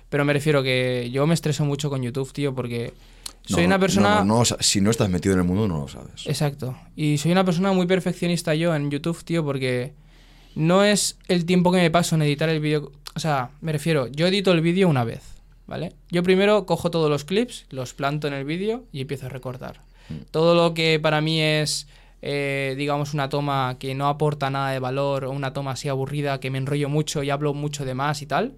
[0.08, 2.94] pero me refiero que yo me estreso mucho con YouTube, tío, porque
[3.44, 4.16] soy No, una persona...
[4.20, 6.26] No, no, o sea, si no estás metido en el mundo, no lo sabes.
[6.26, 6.76] Exacto.
[6.96, 9.92] Y soy una persona muy perfeccionista yo en YouTube, tío, porque
[10.54, 12.92] no es el tiempo que me paso en editar el vídeo.
[13.14, 15.22] O sea, me refiero, yo edito el vídeo una vez,
[15.66, 15.92] ¿vale?
[16.10, 19.82] Yo primero cojo todos los clips, los planto en el vídeo y empiezo a recortar.
[20.30, 21.86] Todo lo que para mí es,
[22.26, 26.40] eh, digamos, una toma que no aporta nada de valor o una toma así aburrida,
[26.40, 28.54] que me enrollo mucho y hablo mucho de más y tal,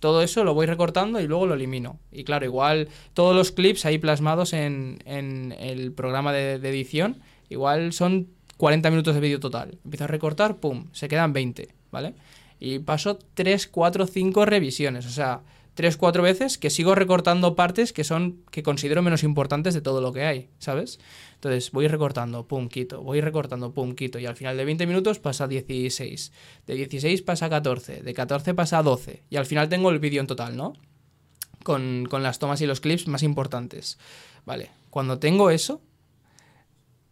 [0.00, 2.00] todo eso lo voy recortando y luego lo elimino.
[2.10, 7.18] Y claro, igual todos los clips ahí plasmados en, en el programa de, de edición,
[7.48, 9.78] igual son 40 minutos de vídeo total.
[9.84, 12.14] Empiezo a recortar, pum, se quedan 20, ¿vale?
[12.58, 15.42] Y paso 3, 4, 5 revisiones, o sea,
[15.76, 20.00] 3, 4 veces que sigo recortando partes que son que considero menos importantes de todo
[20.00, 20.98] lo que hay, ¿sabes?
[21.34, 25.18] Entonces voy recortando, pum, quito, voy recortando, pum, quito, y al final de 20 minutos
[25.18, 26.32] pasa a 16,
[26.66, 29.98] de 16 pasa a 14, de 14 pasa a 12, y al final tengo el
[29.98, 30.72] vídeo en total, ¿no?
[31.62, 33.98] Con, con las tomas y los clips más importantes.
[34.46, 35.82] Vale, cuando tengo eso,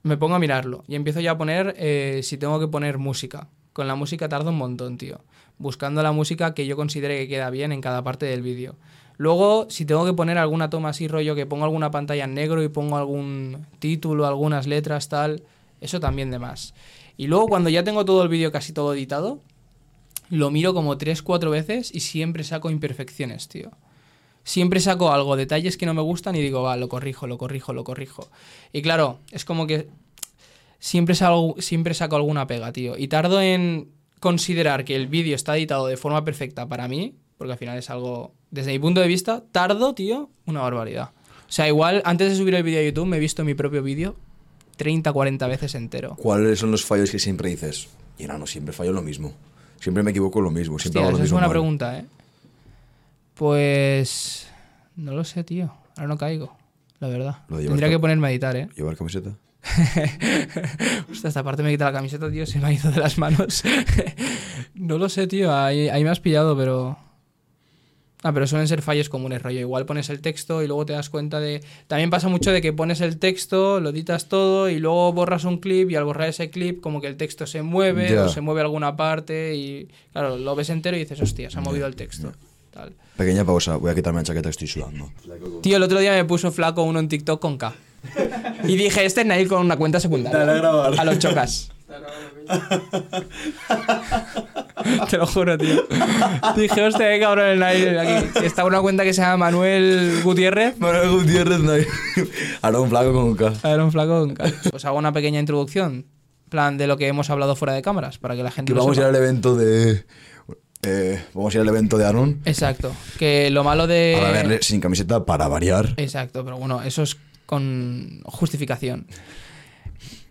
[0.03, 3.49] me pongo a mirarlo y empiezo ya a poner eh, si tengo que poner música.
[3.75, 5.21] Con la música tardo un montón, tío.
[5.59, 8.77] Buscando la música que yo considere que queda bien en cada parte del vídeo.
[9.17, 12.63] Luego, si tengo que poner alguna toma así rollo, que pongo alguna pantalla en negro
[12.63, 15.45] y pongo algún título, algunas letras, tal,
[15.81, 16.75] eso también de más.
[17.17, 19.41] Y luego cuando ya tengo todo el vídeo casi todo editado,
[20.31, 23.71] lo miro como 3-4 veces y siempre saco imperfecciones, tío.
[24.43, 27.73] Siempre saco algo, detalles que no me gustan y digo, va, lo corrijo, lo corrijo,
[27.73, 28.29] lo corrijo.
[28.73, 29.89] Y claro, es como que
[30.79, 31.15] siempre,
[31.59, 32.99] siempre saco alguna pega, tío.
[32.99, 33.91] Y tardo en
[34.25, 37.91] considerar que el vídeo está editado de forma perfecta para mí, porque al final es
[37.91, 41.11] algo, desde mi punto de vista, tardo, tío, una barbaridad.
[41.47, 43.83] O sea, igual antes de subir el vídeo a YouTube me he visto mi propio
[43.83, 44.17] vídeo
[44.79, 46.17] 30, 40 veces entero.
[46.17, 47.89] ¿Cuáles son los fallos que siempre dices?
[48.19, 49.35] Y no, no, siempre fallo lo mismo.
[49.79, 50.79] Siempre me equivoco lo mismo.
[50.79, 51.53] Siempre Hostia, hago lo esa es mismo buena mal.
[51.53, 52.07] pregunta, ¿eh?
[53.35, 54.49] Pues...
[54.97, 55.71] No lo sé, tío.
[55.97, 56.57] Ahora no caigo,
[56.99, 57.37] la verdad.
[57.49, 58.69] Tendría que ponerme a editar, ¿eh?
[58.75, 59.37] ¿Llevar camiseta?
[61.11, 62.47] Hostia, esta parte me quita la camiseta, tío.
[62.47, 63.63] Se me ha ido de las manos.
[64.75, 65.55] no lo sé, tío.
[65.55, 66.99] Ahí, ahí me has pillado, pero...
[68.23, 69.61] Ah, pero suelen ser fallos comunes, rollo.
[69.61, 71.63] Igual pones el texto y luego te das cuenta de...
[71.89, 75.59] También pasa mucho de que pones el texto, lo editas todo y luego borras un
[75.59, 78.63] clip y al borrar ese clip como que el texto se mueve o se mueve
[78.63, 79.89] alguna parte y...
[80.13, 82.33] Claro, lo ves entero y dices, hostia, se ha movido el texto.
[82.71, 82.95] Tal.
[83.19, 85.13] Pequeña pausa, voy a quitarme la chaqueta, estoy sudando.
[85.63, 87.75] Tío, el otro día me puso flaco uno en TikTok con K.
[88.65, 90.39] Y dije, este es Nail con una cuenta secundaria.
[90.41, 91.01] Dale a grabar.
[91.01, 91.71] A los chocas.
[95.11, 95.87] Te lo juro, tío.
[96.57, 98.29] Dije, hostia, qué cabrón el Nail aquí.
[98.45, 100.79] Está una cuenta que se llama Manuel Gutiérrez.
[100.79, 101.87] Manuel Gutiérrez.
[102.63, 103.53] Ahora un flaco con K.
[103.63, 104.45] A ver, un flaco con K.
[104.71, 106.07] Pues hago una pequeña introducción.
[106.49, 108.83] plan de lo que hemos hablado fuera de cámaras, para que la gente Que lo
[108.83, 110.05] vamos a ir al evento de.
[110.83, 112.41] eh, vamos a ir al evento de Aaron.
[112.45, 112.93] Exacto.
[113.19, 114.21] Que lo malo de...
[114.23, 115.95] A verle sin camiseta para variar.
[115.97, 119.07] Exacto, pero bueno, eso es con justificación.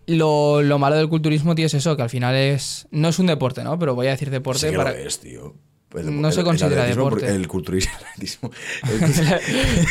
[0.06, 2.86] Lo, lo malo del culturismo, tío, es eso, que al final es.
[2.90, 3.78] No es un deporte, ¿no?
[3.78, 4.92] Pero voy a decir deporte Sí que para.
[4.92, 5.54] lo es, tío.
[6.02, 7.26] No se considera el deporte.
[7.28, 7.92] El culturismo.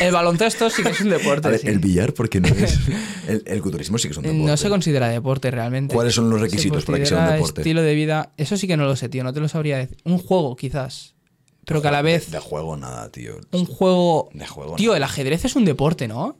[0.02, 1.48] el baloncesto sí que es un deporte.
[1.48, 1.68] a ver, sí.
[1.68, 2.78] el billar, porque no es.
[3.46, 4.44] El, culturismo sí que es un deporte.
[4.44, 5.96] No se considera deporte realmente.
[5.96, 7.62] ¿Cuáles son los requisitos para que sea un deporte?
[7.62, 8.34] Estilo de vida.
[8.38, 9.24] Eso sí que no lo sé, tío.
[9.24, 9.98] No te lo sabría decir.
[10.04, 11.16] Un juego, quizás.
[11.66, 12.26] Pero que a la vez.
[12.26, 13.36] De, de juego nada, tío.
[13.52, 14.30] Un juego.
[14.34, 16.38] De juego Tío, el ajedrez es un deporte, ¿no?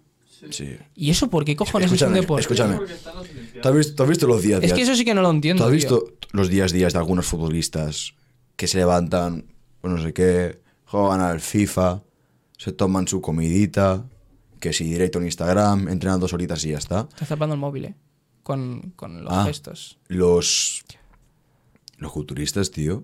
[0.52, 0.78] Sí.
[0.96, 2.42] ¿Y eso por qué cojones Escúchame, es un deporte?
[2.42, 2.78] escúchame.
[3.62, 4.74] ¿Tú has, visto, tú has visto los días Es días?
[4.76, 5.64] que eso sí que no lo entiendo.
[5.64, 5.90] ¿Tú has tío.
[6.00, 8.14] visto los días días de algunos futbolistas
[8.56, 9.46] que se levantan
[9.82, 12.04] o no sé qué, juegan al FIFA,
[12.58, 14.06] se toman su comidita,
[14.60, 17.08] que si directo en Instagram, entrenan dos horitas y ya está.
[17.12, 17.96] Estás tapando el móvil, ¿eh?
[18.44, 19.44] Con, con los Ah.
[19.46, 19.98] gestos.
[20.08, 20.84] Los,
[21.98, 23.04] los culturistas, tío,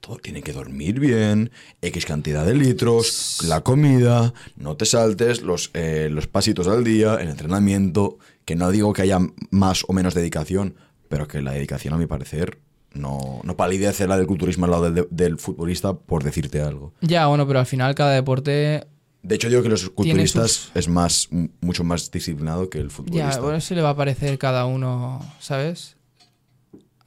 [0.00, 1.50] todo tiene que dormir bien,
[1.82, 7.14] X cantidad de litros, la comida, no te saltes, los, eh, los pasitos al día,
[7.20, 9.18] el entrenamiento, que no digo que haya
[9.50, 10.74] más o menos dedicación,
[11.08, 12.58] pero que la dedicación, a mi parecer,
[12.92, 16.92] no, no palidece la del culturismo al lado del, del futbolista, por decirte algo.
[17.00, 18.86] Ya, bueno, pero al final cada deporte.
[19.22, 21.28] De hecho, digo que los culturistas sus- es más,
[21.60, 23.30] mucho más disciplinado que el futbolista.
[23.32, 25.95] Ya, bueno, eso le va a parecer cada uno, ¿sabes?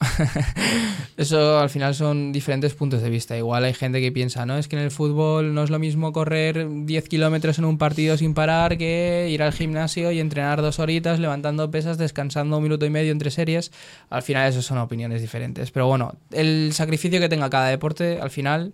[1.16, 3.36] Eso al final son diferentes puntos de vista.
[3.36, 6.12] Igual hay gente que piensa, no, es que en el fútbol no es lo mismo
[6.12, 10.78] correr 10 kilómetros en un partido sin parar que ir al gimnasio y entrenar dos
[10.78, 13.72] horitas levantando pesas, descansando un minuto y medio entre series.
[14.08, 15.70] Al final eso son opiniones diferentes.
[15.70, 18.72] Pero bueno, el sacrificio que tenga cada deporte, al final...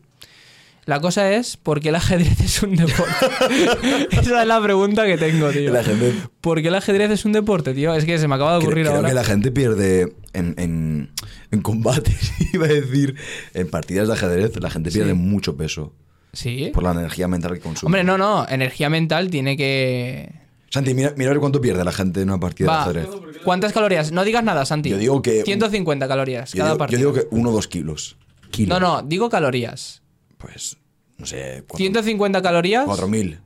[0.87, 3.12] La cosa es, ¿por qué el ajedrez es un deporte?
[4.12, 5.72] Esa es la pregunta que tengo, tío.
[5.72, 7.92] La gente ¿Por qué el ajedrez es un deporte, tío?
[7.94, 9.09] Es que se me acaba de ocurrir creo ahora.
[9.09, 11.11] que la gente pierde en, en,
[11.51, 13.16] en combates, iba a decir,
[13.55, 15.16] en partidas de ajedrez, la gente pierde Sí.
[15.16, 15.92] mucho peso
[16.33, 16.70] Sí.
[16.72, 17.88] por la energía mental que consume.
[17.88, 18.46] Hombre, no, no.
[18.49, 20.33] Energía mental tiene que.
[20.70, 22.75] Santi, mira, mira a ver cuánto pierde la gente en una partida Va.
[22.92, 23.09] de ajedrez.
[23.42, 24.12] ¿Cuántas calorías?
[24.12, 24.90] No digas nada, Santi.
[24.90, 26.99] Yo digo que- 150 calorías Yo cada digo, yo partido.
[26.99, 28.16] digo que uno o dos kilos.
[28.53, 28.79] Kilos.
[28.81, 30.03] No, no, digo calorías.
[30.38, 30.77] Pues,
[31.18, 32.85] no sé, cuatro- 150 calorías.
[32.87, 33.38] cuatro mil.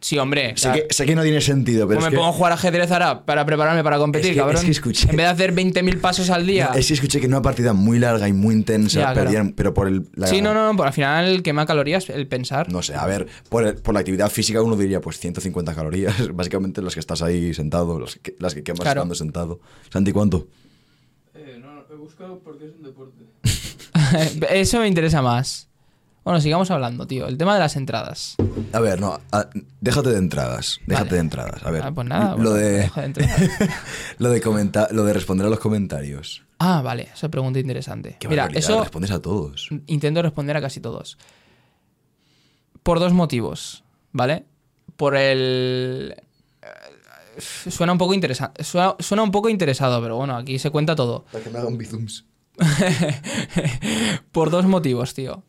[0.00, 0.54] Sí, hombre.
[0.56, 2.50] Sé que, sé que no tiene sentido, pero Pues es me que, pongo a jugar
[2.52, 4.56] ajedrez ahora para prepararme para competir, Es que- cabrón.
[4.56, 6.70] es que escuché- En vez de hacer 20.000 pasos al día.
[6.72, 9.20] No, es que escuché que en una partida muy larga y muy intensa Ya, claro.
[9.20, 10.08] perdían, pero por el...
[10.14, 10.76] la- Sí, no, no, no.
[10.76, 12.72] Por al final quema calorías el pensar.
[12.72, 16.16] No sé, a ver, por, el- por la actividad física uno diría pues 150 calorías,
[16.34, 19.02] básicamente las que estás ahí sentado, las que, las que quemas Claro.
[19.02, 19.60] estando sentado.
[19.92, 20.48] Santi, ¿cuánto?
[21.60, 23.22] no, he buscado porque es un deporte.
[24.50, 25.68] Eso me interesa más.
[26.24, 27.26] Bueno, sigamos hablando, tío.
[27.26, 28.36] El tema de las entradas.
[28.72, 29.48] A ver, no, a-
[29.80, 31.14] déjate de entradas, déjate Vale.
[31.16, 31.62] de entradas.
[31.64, 32.36] A ver, Ah, pues nada.
[32.36, 32.88] lo de
[34.18, 36.44] lo de comentar, lo de responder a los comentarios.
[36.60, 38.16] Ah, vale, esa pregunta interesante.
[38.20, 39.68] Qué Mira, eso respondes a todos.
[39.86, 41.18] intento responder a casi todos.
[42.84, 43.82] Por dos motivos,
[44.12, 44.44] ¿vale?
[44.96, 46.14] Por el...
[46.62, 48.62] eh, Suena un poco interesante.
[48.62, 51.24] Suena, suena un poco interesado, pero bueno, aquí se cuenta todo.
[51.32, 52.26] Para que me hagan bizums.
[54.32, 55.42] Por dos motivos, tío.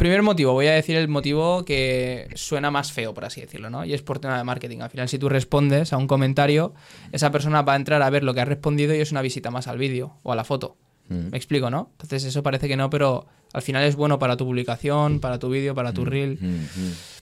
[0.00, 3.84] Primer motivo, voy a decir el motivo que suena más feo, por así decirlo, ¿no?
[3.84, 4.78] Y es por tema de marketing.
[4.78, 6.72] Al final, si tú respondes a un comentario,
[7.12, 9.50] esa persona va a entrar a ver lo que has respondido y es una visita
[9.50, 10.78] más al vídeo o a la foto.
[11.10, 11.90] Me explico, ¿no?
[11.92, 15.50] Entonces eso parece que no, pero al final es bueno para tu publicación, para tu
[15.50, 16.38] vídeo, para tu reel.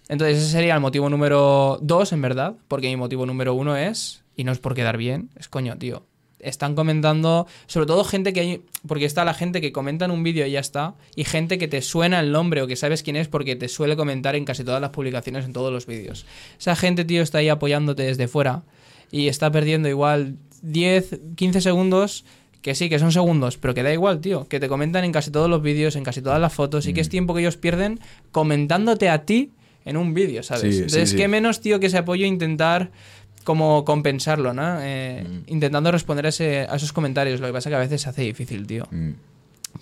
[0.08, 4.22] Entonces ese sería el motivo número dos, en verdad, porque mi motivo número uno es,
[4.36, 6.04] y no es por quedar bien, es coño, tío.
[6.40, 10.22] Están comentando, sobre todo gente que hay, porque está la gente que comenta en un
[10.22, 13.16] vídeo y ya está, y gente que te suena el nombre o que sabes quién
[13.16, 16.27] es porque te suele comentar en casi todas las publicaciones, en todos los vídeos.
[16.59, 18.62] Esa gente, tío, está ahí apoyándote desde fuera
[19.11, 22.24] y está perdiendo igual 10, 15 segundos
[22.62, 24.48] que sí, que son segundos, pero que da igual, tío.
[24.48, 27.01] Que te comentan en casi todos los vídeos, en casi todas las fotos, y que
[27.01, 28.01] es tiempo que ellos pierden
[28.33, 29.53] comentándote a ti
[29.85, 30.62] en un vídeo, ¿sabes?
[30.62, 31.16] Sí, sí, Entonces, sí.
[31.16, 32.90] qué menos, tío, que ese apoyo intentar
[33.44, 34.79] como compensarlo, ¿no?
[34.81, 37.40] Eh, Intentando responder a, ese- a esos comentarios.
[37.40, 38.87] Lo que pasa que a veces se hace difícil, tío.
[38.90, 39.11] Mm.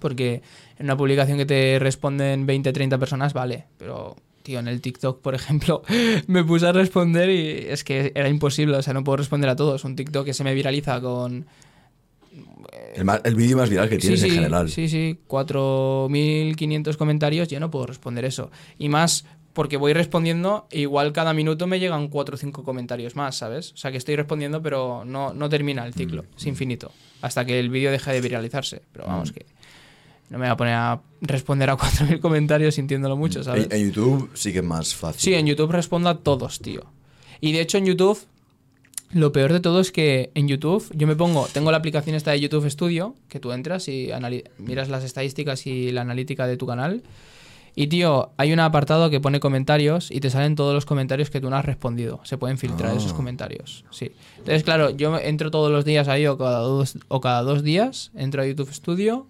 [0.01, 0.42] Porque
[0.79, 3.64] en una publicación que te responden 20, 30 personas, vale.
[3.79, 5.83] Pero, tío, en el TikTok, por ejemplo,
[6.27, 8.77] me puse a responder y es que era imposible.
[8.77, 9.85] O sea, no puedo responder a todos.
[9.85, 11.47] Un TikTok que se me viraliza con
[13.25, 14.69] El, vídeo más viral que tienes sí, en general.
[14.71, 18.51] Sí, sí, 4.500 comentarios, yo no puedo responder eso.
[18.79, 19.25] Y más
[19.57, 23.73] porque voy respondiendo, e igual cada minuto me llegan 4 o 5 comentarios más, ¿sabes?
[23.73, 26.37] O sea que estoy respondiendo, pero no, no termina el ciclo, Mm.
[26.37, 26.92] es infinito.
[27.23, 28.83] Hasta que el vídeo deje de viralizarse.
[28.92, 29.47] Pero vamos que
[30.29, 33.64] no me voy a poner a responder a 4.000 comentarios sintiéndolo mucho, ¿sabes?
[33.71, 35.23] En, en YouTube sí que es más fácil.
[35.23, 36.83] Sí, en YouTube respondo a todos, tío.
[37.40, 38.19] Y de hecho en YouTube,
[39.12, 42.33] lo peor de todo es que en YouTube yo me pongo, tengo la aplicación esta
[42.33, 44.11] de YouTube Studio, que tú entras y
[44.59, 47.03] miras las estadísticas y la analítica de tu canal.
[47.79, 51.43] Y tío, hay un apartado que pone comentarios y te salen todos los comentarios que
[51.43, 52.21] tú no has respondido.
[52.25, 53.85] Se pueden filtrar esos comentarios.
[53.91, 54.12] Sí.
[54.39, 58.12] Entonces, claro, yo entro todos los días ahí o cada dos, o cada dos días,
[58.17, 59.29] entro a YouTube Studio,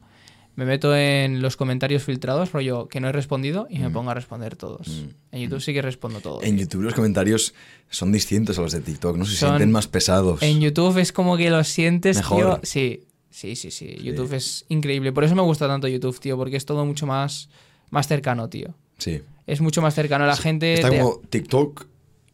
[0.55, 4.15] me meto en los comentarios filtrados, rollo que no he respondido, y me pongo a
[4.15, 4.87] responder todos.
[5.33, 6.41] En YouTube sí que respondo todo.
[6.45, 7.53] En YouTube los comentarios
[7.91, 10.41] son distintos a los de TikTok, no se Son- sienten más pesados.
[10.43, 12.39] En YouTube es como que lo sientes, Mejor.
[12.39, 12.61] tío.
[12.63, 13.97] Sí, sí, sí, sí.
[14.03, 15.13] YouTube es increíble.
[15.13, 17.51] Por eso me gusta tanto YouTube, tío, porque es todo mucho más,
[17.91, 18.75] más cercano, tío.
[18.99, 19.23] Sí.
[19.47, 20.75] Es mucho más cercano a la gente.
[20.75, 21.87] Está te- como TikTok,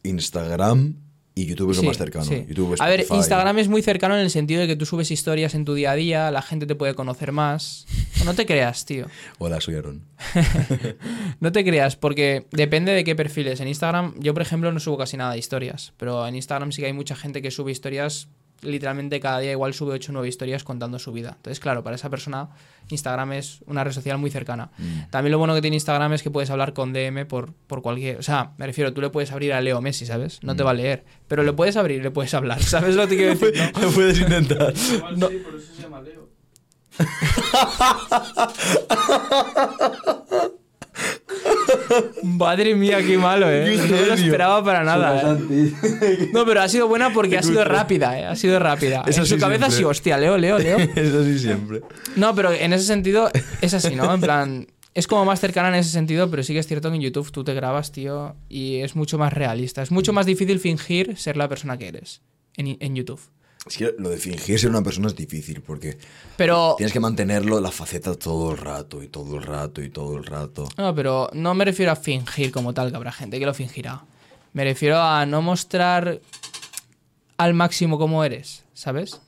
[0.03, 0.95] Instagram
[1.35, 2.25] y YouTube es Sí, lo más cercano.
[2.25, 2.45] sí.
[2.47, 3.05] YouTube, a ver.
[3.09, 5.91] Instagram es muy cercano en el sentido de que tú subes historias en tu día
[5.91, 7.85] a día, la gente te puede conocer más.
[8.25, 9.07] No te creas, tío.
[9.39, 10.03] Hola, soy Aaron.
[11.39, 13.59] No te creas, porque depende de qué perfiles.
[13.59, 16.81] En Instagram, yo por ejemplo no subo casi nada de historias, pero en Instagram sí
[16.81, 18.27] que hay mucha gente que sube historias,
[18.63, 21.33] literalmente cada día igual sube 8 o 9 historias contando su vida.
[21.37, 22.49] Entonces, claro, para esa persona
[22.89, 24.71] Instagram es una red social muy cercana.
[25.09, 28.17] También lo bueno que tiene Instagram es que puedes hablar con DM por, por cualquier...
[28.17, 30.39] O sea, me refiero, tú le puedes abrir a Leo Messi, ¿sabes?
[30.43, 32.61] No te va a leer, pero le puedes abrir le puedes hablar.
[32.63, 33.53] ¿Sabes lo que te quiero decir?
[33.73, 33.81] no?
[33.81, 34.73] Lo puedes intentar.
[34.93, 35.29] Igual No.
[35.29, 36.23] sí, por eso se llama Leo.
[42.23, 43.77] Madre mía, qué malo, ¿eh?
[43.77, 45.37] No me lo esperaba para nada.
[45.49, 46.29] ¿eh?
[46.33, 48.25] No, pero ha sido buena porque ha sido rápida, ¿eh?
[48.25, 49.03] Ha sido rápida.
[49.07, 49.77] Es en su cabeza siempre.
[49.77, 50.77] sí, hostia, Leo, Leo, Leo.
[50.95, 51.81] es así siempre.
[52.15, 53.29] No, pero en ese sentido
[53.61, 54.13] es así, ¿no?
[54.13, 56.95] En plan, es como más cercana en ese sentido, pero sí que es cierto que
[56.95, 59.81] en YouTube tú te grabas, tío, y es mucho más realista.
[59.81, 62.21] Es mucho más difícil fingir ser la persona que eres
[62.57, 63.21] en, en YouTube.
[63.65, 65.97] Es que lo de fingir ser una persona es difícil porque
[66.35, 66.75] Pero...
[66.77, 70.25] tienes que mantenerlo la faceta todo el rato y todo el rato y todo el
[70.25, 70.67] rato.
[70.77, 74.03] No, pero no me refiero a fingir como tal, que habrá gente que lo fingirá.
[74.51, 76.19] Me refiero a no mostrar
[77.37, 79.21] al máximo cómo eres, ¿sabes?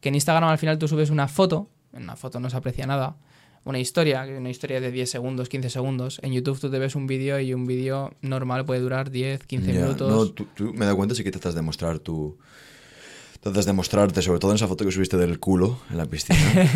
[0.00, 2.86] Que en Instagram al final tú subes una foto, en una foto no se aprecia
[2.86, 3.16] nada,
[3.64, 6.18] una historia, una historia de 10 segundos, 15 segundos.
[6.22, 9.72] En YouTube tú te ves un vídeo y un vídeo normal puede durar 10, 15
[9.72, 10.10] Ya, minutos.
[10.10, 12.38] No, tú, tú me da cuenta sí que tratas de mostrar tu...
[13.40, 16.38] Tratas de mostrarte, sobre todo en esa foto que subiste del culo en la piscina.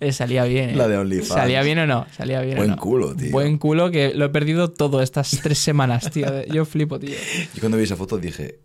[0.00, 0.70] Eh, salía bien.
[0.70, 0.76] ¿eh?
[0.76, 1.28] La de OnlyFans.
[1.28, 2.06] ¿Salía bien o no?
[2.14, 2.76] Salía bien o Buen no.
[2.76, 3.30] culo, tío.
[3.30, 6.26] Buen culo que lo he perdido todo estas tres semanas, tío.
[6.52, 7.16] Yo flipo, tío.
[7.54, 8.58] Yo cuando vi esa foto dije,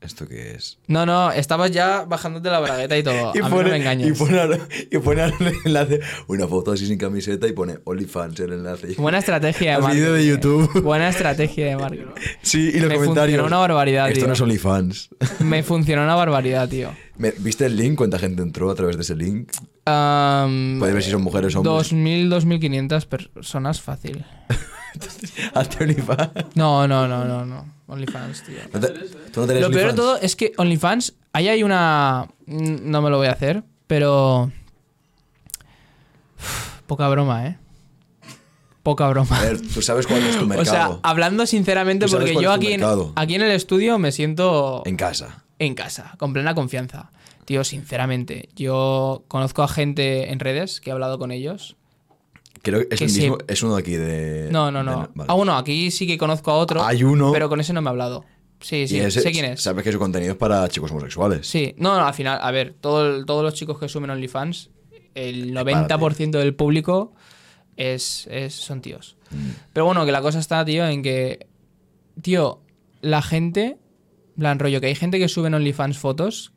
[0.00, 0.78] ¿esto qué es?
[0.86, 3.30] No, no, estabas ya bajándote la bragueta y todo.
[3.30, 4.08] a mí no me engañes.
[4.08, 4.60] y pone, al-
[4.90, 5.34] y pone al
[5.64, 8.94] enlace una foto así sin camiseta y pone OnlyFans el enlace.
[8.98, 10.00] Buena estrategia de marketing.
[10.02, 10.82] vídeo de YouTube.
[10.82, 12.06] Buena estrategia de marketing.
[12.42, 13.38] Sí, y los Me comentarios.
[13.40, 14.26] funcionó una barbaridad, Esto tío.
[14.28, 15.10] no es OnlyFans.
[15.40, 16.90] Me funcionó una barbaridad, tío.
[17.18, 17.96] Me- ¿Viste el link?
[17.96, 19.52] ¿Cuánta gente entró a través de ese link?
[19.84, 21.92] Am, Puede ver si son mujeres o hombres.
[21.92, 24.24] 2.000, 2.500 personas fácil.
[25.54, 26.30] Hazte OnlyFans.
[26.54, 27.79] No, no, no, no, no.
[27.90, 28.56] OnlyFans, tío.
[28.72, 28.88] ¿No te-
[29.32, 32.28] ¿Tú no tenés Lo peor de todo es que OnlyFans, ahí hay una...
[32.46, 34.50] No me lo voy a hacer, pero...
[36.38, 37.58] Uf, Poca broma, ¿eh?
[38.82, 39.38] Poca broma.
[39.38, 40.64] A ver, tú sabes cuál es tu O mercado.
[40.70, 42.82] sea, hablando sinceramente, porque yo aquí en,
[43.14, 45.44] aquí en el estudio me siento En casa.
[45.58, 47.10] en casa, con plena confianza.
[47.44, 51.76] Tío, sinceramente, yo conozco a gente en redes que he hablado con ellos.
[52.62, 54.48] Creo que es Que el se- mismo, es uno de aquí de...
[54.50, 55.08] No, no, de- no.
[55.14, 55.28] vale.
[55.28, 56.82] Ah, bueno, aquí sí que conozco a otro.
[56.84, 57.32] Hay uno.
[57.32, 58.24] Pero con ese no me he hablado.
[58.60, 59.62] Sí, sí, ese- sé quién es.
[59.62, 61.46] Sabes que su contenido es para chicos homosexuales.
[61.46, 64.68] Sí, no, no, al final, a ver, todo todos los chicos que suben OnlyFans,
[65.14, 65.94] el Prepárate.
[65.94, 67.14] 90% del público
[67.76, 69.16] es, es- son tíos.
[69.30, 69.50] Mm.
[69.72, 71.46] Pero bueno, que la cosa está, tío, en que,
[72.20, 72.60] tío,
[73.00, 73.78] la gente,
[74.36, 76.52] en plan rollo, que hay gente que sube en OnlyFans fotos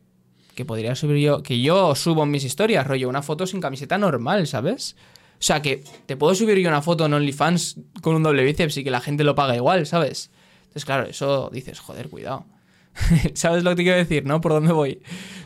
[0.56, 3.98] que podría subir yo, que yo subo en mis historias, rollo, una foto sin camiseta
[3.98, 4.96] normal, ¿sabes?
[5.44, 8.78] O sea, que te puedo subir yo una foto en OnlyFans con un doble bíceps
[8.78, 10.32] y que la gente lo paga igual, ¿sabes?
[10.62, 12.46] Entonces, claro, eso dices, joder, cuidado.
[13.34, 14.40] ¿Sabes lo que te quiero decir, no?
[14.40, 15.02] ¿Por dónde voy?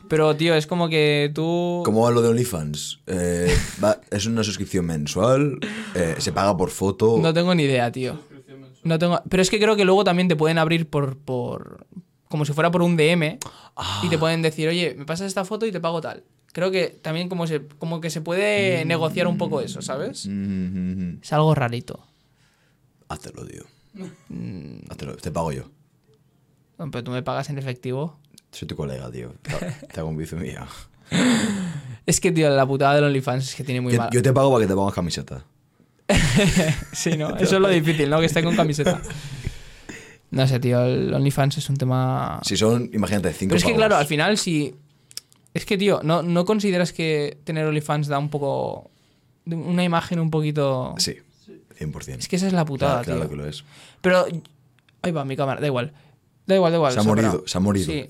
[0.08, 1.82] Pero, tío, es como que tú...
[1.84, 3.00] ¿Cómo va lo de OnlyFans?
[3.08, 5.58] Eh, va- ¿Es una suscripción mensual?
[5.96, 7.18] Eh, ¿Se paga por foto?
[7.20, 8.20] No tengo ni idea, tío.
[8.84, 9.20] No tengo...
[9.28, 11.18] Pero es que creo que luego también te pueden abrir por...
[11.18, 11.88] por...
[12.30, 13.40] Como si fuera por un DM
[14.04, 16.24] y te pueden decir, oye, me pasas esta foto y te pago tal.
[16.58, 20.26] Creo que también como, se, como que se puede negociar un poco eso, ¿sabes?
[20.26, 21.20] Mm, mm, mm.
[21.22, 22.04] Es algo rarito.
[23.10, 23.62] Háztelo, tío.
[24.30, 24.80] Mm.
[24.90, 25.70] Háztelo, te pago yo.
[26.80, 28.18] No, Pero tú me pagas en efectivo.
[28.52, 29.36] Soy tu colega, tío.
[29.44, 30.62] Te, hago un bici mío.
[32.08, 34.10] Es que, tío, la putada del OnlyFans es que tiene muy Yo, mal.
[34.12, 35.46] yo te pago para que te pongas camiseta.
[36.92, 37.36] Sí, ¿no?
[37.38, 38.20] Eso es lo difícil, ¿no?
[38.20, 39.00] Que esté con camiseta.
[40.32, 42.40] No sé, tío, el OnlyFans es un tema...
[42.44, 44.74] Si son, imagínate, cinco Pero es que, claro, al final, si.
[45.54, 48.92] Es que, tío, ¿no, ¿no consideras que tener OnlyFans da un poco.
[49.46, 50.94] una imagen un poquito.
[50.98, 51.18] Sí,
[51.80, 52.20] 100%.
[52.20, 53.30] Es que esa es la putada, claro, claro tío.
[53.30, 53.64] que lo es.
[54.02, 54.26] Pero.
[55.02, 55.94] Ahí va, mi cámara, da igual.
[56.46, 56.94] Da igual, da igual.
[56.94, 57.86] Se ha morido, se ha morido.
[57.86, 58.08] Sí.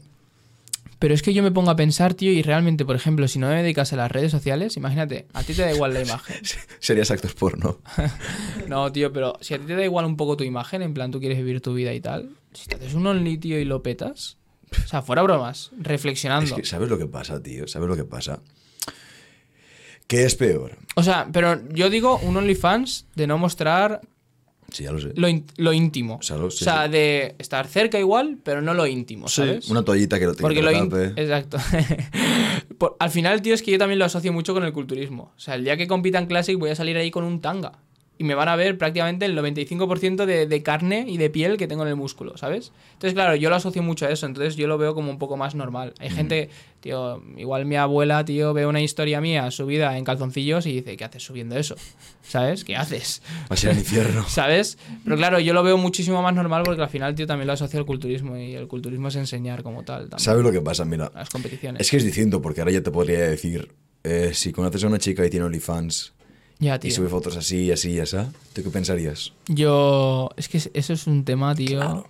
[0.99, 3.47] Pero es que yo me pongo a pensar, tío, y realmente, por ejemplo, si no
[3.49, 6.37] me dedicas a las redes sociales, imagínate, a ti te da igual la imagen.
[6.79, 7.79] Serías actos porno.
[8.67, 11.11] No, tío, pero si a ti te da igual un poco tu imagen, en plan
[11.11, 13.81] tú quieres vivir tu vida y tal, si te haces un only, tío, y lo
[13.83, 14.37] petas.
[14.71, 16.45] O sea, fuera bromas, reflexionando.
[16.45, 17.67] Es que, ¿sabes lo que pasa, tío?
[17.67, 18.41] ¿Sabes lo que pasa?
[20.07, 20.77] ¿Qué es peor?
[20.95, 24.01] O sea, pero yo digo un OnlyFans de no mostrar
[24.71, 25.13] Sí, ya lo sé.
[25.15, 26.17] lo, íntimo.
[26.17, 26.91] O sea, lo- sí, o sea, sí.
[26.91, 29.69] de estar cerca igual, pero no lo íntimo, Sí, ¿sabes?
[29.69, 30.69] una toallita que lo, que Porque lo.
[30.71, 31.57] Exacto.
[32.77, 35.31] Por- al final, tío, es que yo también lo asocio mucho con el culturismo.
[35.35, 37.79] O sea, el día que compita en Classic voy a salir ahí con un tanga.
[38.17, 41.67] Y me van a ver prácticamente el 95% de, de carne y de piel que
[41.67, 42.71] tengo en el músculo, ¿sabes?
[42.93, 45.37] Entonces, claro, yo lo asocio mucho a eso, entonces yo lo veo como un poco
[45.37, 45.93] más normal.
[45.99, 46.49] Hay gente,
[46.79, 51.03] tío, igual mi abuela, tío, ve una historia mía subida en calzoncillos y dice, ¿qué
[51.05, 51.75] haces subiendo eso?
[52.23, 52.63] ¿Sabes?
[52.63, 53.21] ¿Qué haces?
[53.49, 54.23] Vas a ir al infierno.
[54.27, 54.77] ¿Sabes?
[55.03, 57.79] Pero claro, yo lo veo muchísimo más normal porque al final, tío, también lo asocio
[57.79, 60.09] al culturismo y el culturismo es enseñar como tal.
[60.09, 60.85] También, ¿Sabes lo que pasa?
[60.85, 61.81] Mira, Las competiciones.
[61.81, 63.71] es que es distinto, porque ahora ya te podría decir,
[64.03, 66.13] eh, si conoces a una chica y tiene OnlyFans
[66.59, 68.17] Ya, y sube fotos así, así, así,
[68.53, 69.33] ¿tú qué pensarías?
[69.47, 70.29] Yo.
[70.37, 72.05] Es que eso es un tema, tío.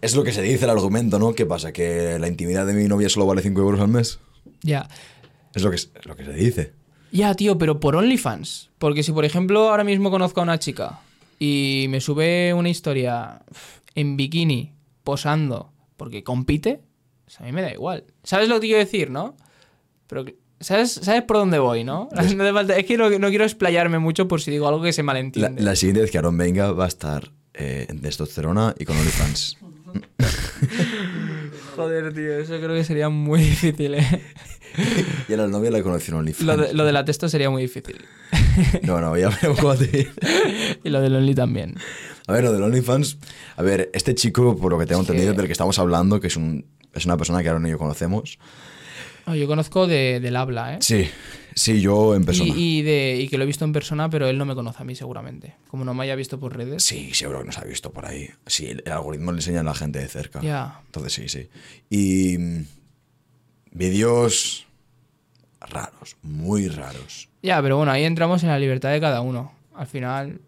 [0.00, 1.34] Es lo que se dice el argumento, ¿no?
[1.34, 1.72] ¿Qué pasa?
[1.72, 4.18] ¿Que la intimidad de mi novia solo vale 5 euros al mes?
[4.62, 4.88] Ya.
[5.54, 6.72] Es lo que, es lo que se dice.
[7.12, 8.70] Ya, tío, pero por OnlyFans.
[8.78, 11.00] Porque si, por ejemplo, ahora mismo conozco a una chica
[11.38, 13.42] y me sube una historia
[13.94, 14.72] en bikini,
[15.02, 16.80] posando, porque compite,
[17.24, 18.04] pues a mí me da igual.
[18.22, 19.36] ¿Sabes lo que quiero decir, no?
[20.06, 20.24] Pero,
[20.60, 22.08] ¿sabes, ¿sabes por dónde voy, no?
[22.14, 25.06] No es que no, no quiero explayarme mucho por si digo algo que se La,
[25.06, 25.62] malentiende.
[25.62, 29.56] la siguiente vez que Aaron venga va a estar eh, en testosterona y con OnlyFans.
[31.76, 34.22] Joder, tío, eso creo que sería muy difícil, ¿eh?
[35.28, 36.46] y a la novia la conoció en OnlyFans.
[36.46, 38.04] Lo de, lo de la testo sería muy difícil.
[38.82, 40.08] No, no, ya veremos cómo te...
[40.82, 41.74] Y lo del Only también.
[42.26, 43.18] A ver, lo del OnlyFans.
[43.56, 46.20] A ver, este chico, por lo que tengo Es que- entendido, del que estamos hablando,
[46.20, 48.38] que es, un, es una persona que Aaron y yo conocemos.
[49.26, 50.78] No, yo conozco de- del habla, ¿eh?
[50.80, 51.08] Sí,
[51.54, 52.54] sí, yo en persona.
[52.56, 54.82] Y, y de, y que lo he visto en persona, pero él no me conoce
[54.82, 55.54] a mí seguramente.
[55.68, 56.84] Como no me haya visto por redes.
[56.84, 58.28] Sí, seguro que nos ha visto por ahí.
[58.46, 60.40] Sí, el, el algoritmo le enseña a la gente de cerca.
[60.42, 60.80] Ya.
[60.86, 61.48] Entonces sí, sí.
[61.90, 62.64] Y mm,
[63.72, 64.66] vídeos
[65.60, 67.28] raros, muy raros.
[67.42, 69.52] Ya, pero bueno, ahí entramos en la libertad de cada uno.
[69.74, 70.40] Al final,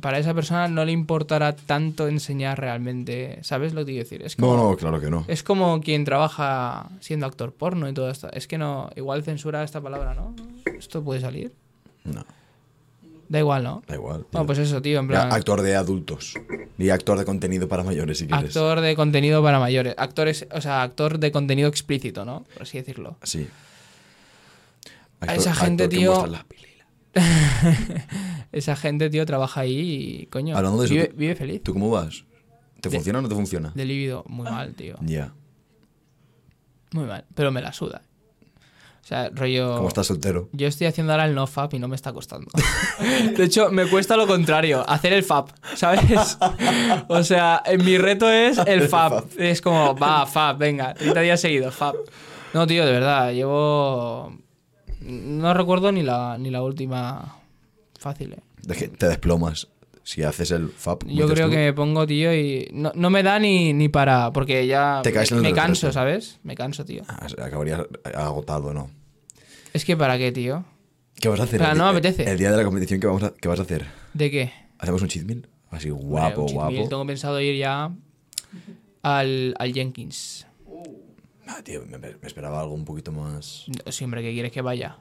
[0.00, 3.38] para esa persona no le importará tanto enseñar realmente.
[3.42, 4.22] ¿Sabes lo que quiero decir?
[4.22, 5.24] Es como, No, no, claro que no.
[5.28, 8.30] Es como quien trabaja siendo actor porno y todo esto.
[8.32, 10.34] Es que no, igual censura esta palabra, ¿no?
[10.78, 11.52] Esto puede salir.
[12.04, 12.24] No,
[13.28, 13.82] Da igual, ¿no?
[13.88, 14.18] da igual.
[14.20, 14.28] tío.
[14.32, 15.32] Bueno, pues eso, tío, en plan.
[15.32, 16.34] actor de adultos.
[16.78, 18.54] Y actor de contenido para mayores, si quieres.
[18.56, 19.94] Actor de contenido para mayores.
[19.98, 22.44] Actores, o sea, actor de contenido explícito, ¿no?
[22.52, 23.16] Por así decirlo.
[23.22, 23.48] Sí.
[25.20, 26.24] A esa gente, actor tío.
[28.52, 31.62] Esa gente, tío, trabaja ahí y, coño, Hablando de eso, vive, feliz.
[31.62, 32.24] ¿Tú cómo vas?
[32.80, 33.72] ¿Te De- funciona o no te funciona?
[33.74, 34.96] De líbido, muy mal, tío.
[35.00, 35.32] Ya.
[36.92, 37.24] Muy mal.
[37.34, 38.02] Pero me la suda.
[39.02, 39.76] O sea, rollo...
[39.76, 40.48] ¿Cómo estás soltero?
[40.52, 42.50] Yo estoy haciendo ahora el no fap y no me está costando.
[43.36, 46.36] De hecho, me cuesta lo contrario, hacer el fap, ¿sabes?
[47.06, 49.26] O sea, mi reto es el fap.
[49.38, 51.94] Es como, va, fap, venga, 30 días seguidos, fap.
[52.52, 54.36] No, tío, de verdad, llevo...
[55.06, 57.36] No recuerdo ni la, ni la última
[57.98, 58.40] fácil, ¿eh?
[58.62, 59.68] De que te desplomas
[60.02, 61.04] si haces el FAP.
[61.06, 61.52] Yo creo tú.
[61.52, 64.32] que me pongo, tío, y no, no me da ni, ni para...
[64.32, 66.38] Porque ya Te caes en el me canso, ¿sabes?
[66.42, 67.02] Me canso, tío.
[67.08, 67.82] Ah, Acabarías
[68.14, 68.90] agotado, ¿no?
[69.72, 70.64] Es que ¿para qué, tío?
[71.20, 71.60] ¿Qué vas a hacer?
[71.62, 72.28] El, no me apetece.
[72.30, 73.86] El día de la competición, ¿qué, vamos a- qué vas a hacer?
[74.14, 74.52] ¿De qué?
[74.78, 75.48] ¿Hacemos un cheat meal?
[75.70, 76.70] Así Hombre, guapo, un guapo.
[76.72, 76.88] meal.
[76.88, 77.90] Tengo pensado ir ya
[79.02, 80.45] al, al Jenkins.
[81.46, 83.66] Ah, tío, me, me esperaba algo un poquito más...
[83.88, 84.96] Siempre que quieres que vaya.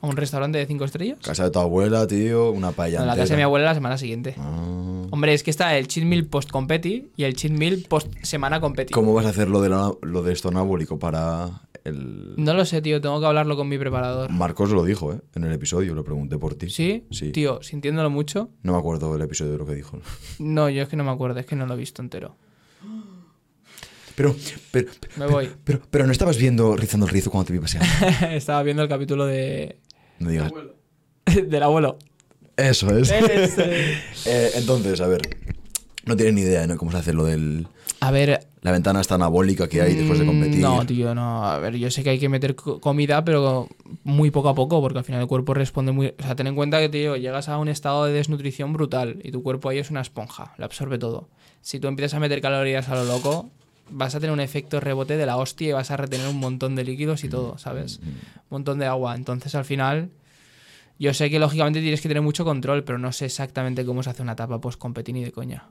[0.00, 1.18] ¿A un restaurante de cinco estrellas?
[1.22, 3.96] Casa de tu abuela, tío, una paella En la casa de mi abuela la semana
[3.96, 4.34] siguiente.
[4.38, 5.06] Ah.
[5.10, 8.60] Hombre, es que está el cheat meal post competi y el cheat meal post semana
[8.60, 8.92] competi.
[8.92, 12.34] ¿Cómo vas a hacer lo de, la- lo de esto anabólico para el...
[12.36, 13.00] No lo sé, tío.
[13.00, 14.30] Tengo que hablarlo con mi preparador.
[14.30, 15.20] Marcos lo dijo, ¿eh?
[15.34, 16.68] En el episodio, lo pregunté por ti.
[16.68, 17.04] ¿Sí?
[17.10, 17.30] Sí.
[17.32, 18.50] Tío, sintiéndolo mucho.
[18.62, 20.00] No me acuerdo del episodio de lo que dijo.
[20.38, 21.38] No, yo es que no me acuerdo.
[21.40, 22.36] Es que no lo he visto entero.
[24.14, 24.34] Pero,
[24.70, 25.50] pero, Me voy.
[25.64, 27.88] pero, pero no estabas viendo Rizando el Rizo cuando te vi paseando.
[28.30, 29.78] Estaba viendo el capítulo de...
[30.20, 30.52] No digas.
[31.26, 31.98] del abuelo.
[32.56, 33.10] Eso es.
[34.26, 35.20] Eh, entonces, a ver.
[36.06, 36.76] No tienes ni idea, ¿no?
[36.76, 37.66] Cómo se hace lo del.
[38.00, 40.60] A ver, La ventana esta anabólica que hay después de competir.
[40.60, 41.44] No, tío, no.
[41.44, 43.68] A ver, yo sé que hay que meter co- comida, pero
[44.04, 46.08] muy poco a poco, porque al final el cuerpo responde muy.
[46.18, 49.30] O sea, ten en cuenta que, tío, llegas a un estado de desnutrición brutal y
[49.32, 51.30] tu cuerpo ahí es una esponja, lo absorbe todo.
[51.62, 53.50] Si tú empiezas a meter calorías a lo loco,
[53.90, 56.74] vas a tener un efecto rebote de la hostia y vas a retener un montón
[56.74, 58.00] de líquidos y todo, ¿sabes?
[58.02, 58.14] Un
[58.50, 59.14] montón de agua.
[59.14, 60.10] Entonces, al final.
[60.96, 64.10] Yo sé que lógicamente tienes que tener mucho control, pero no sé exactamente cómo se
[64.10, 65.64] hace una etapa post competir ni de coña.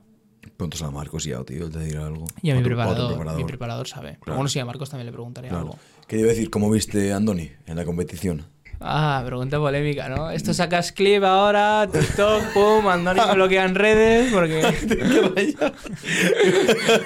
[0.58, 2.26] Preguntas a Marcos ya, tío, te dirá algo.
[2.42, 3.40] Y a mi preparador, preparador.
[3.40, 4.18] mi preparador sabe.
[4.20, 4.36] Claro.
[4.36, 5.62] bueno, sí, a Marcos también le preguntaré Claro.
[5.64, 5.78] algo.
[6.06, 8.44] Quería decir, ¿cómo viste a Andoni en la competición?
[8.80, 10.30] Ah, pregunta polémica, ¿no?
[10.30, 14.60] Esto sacas clip ahora, TikTok, pum, Andoni me bloquea en redes porque...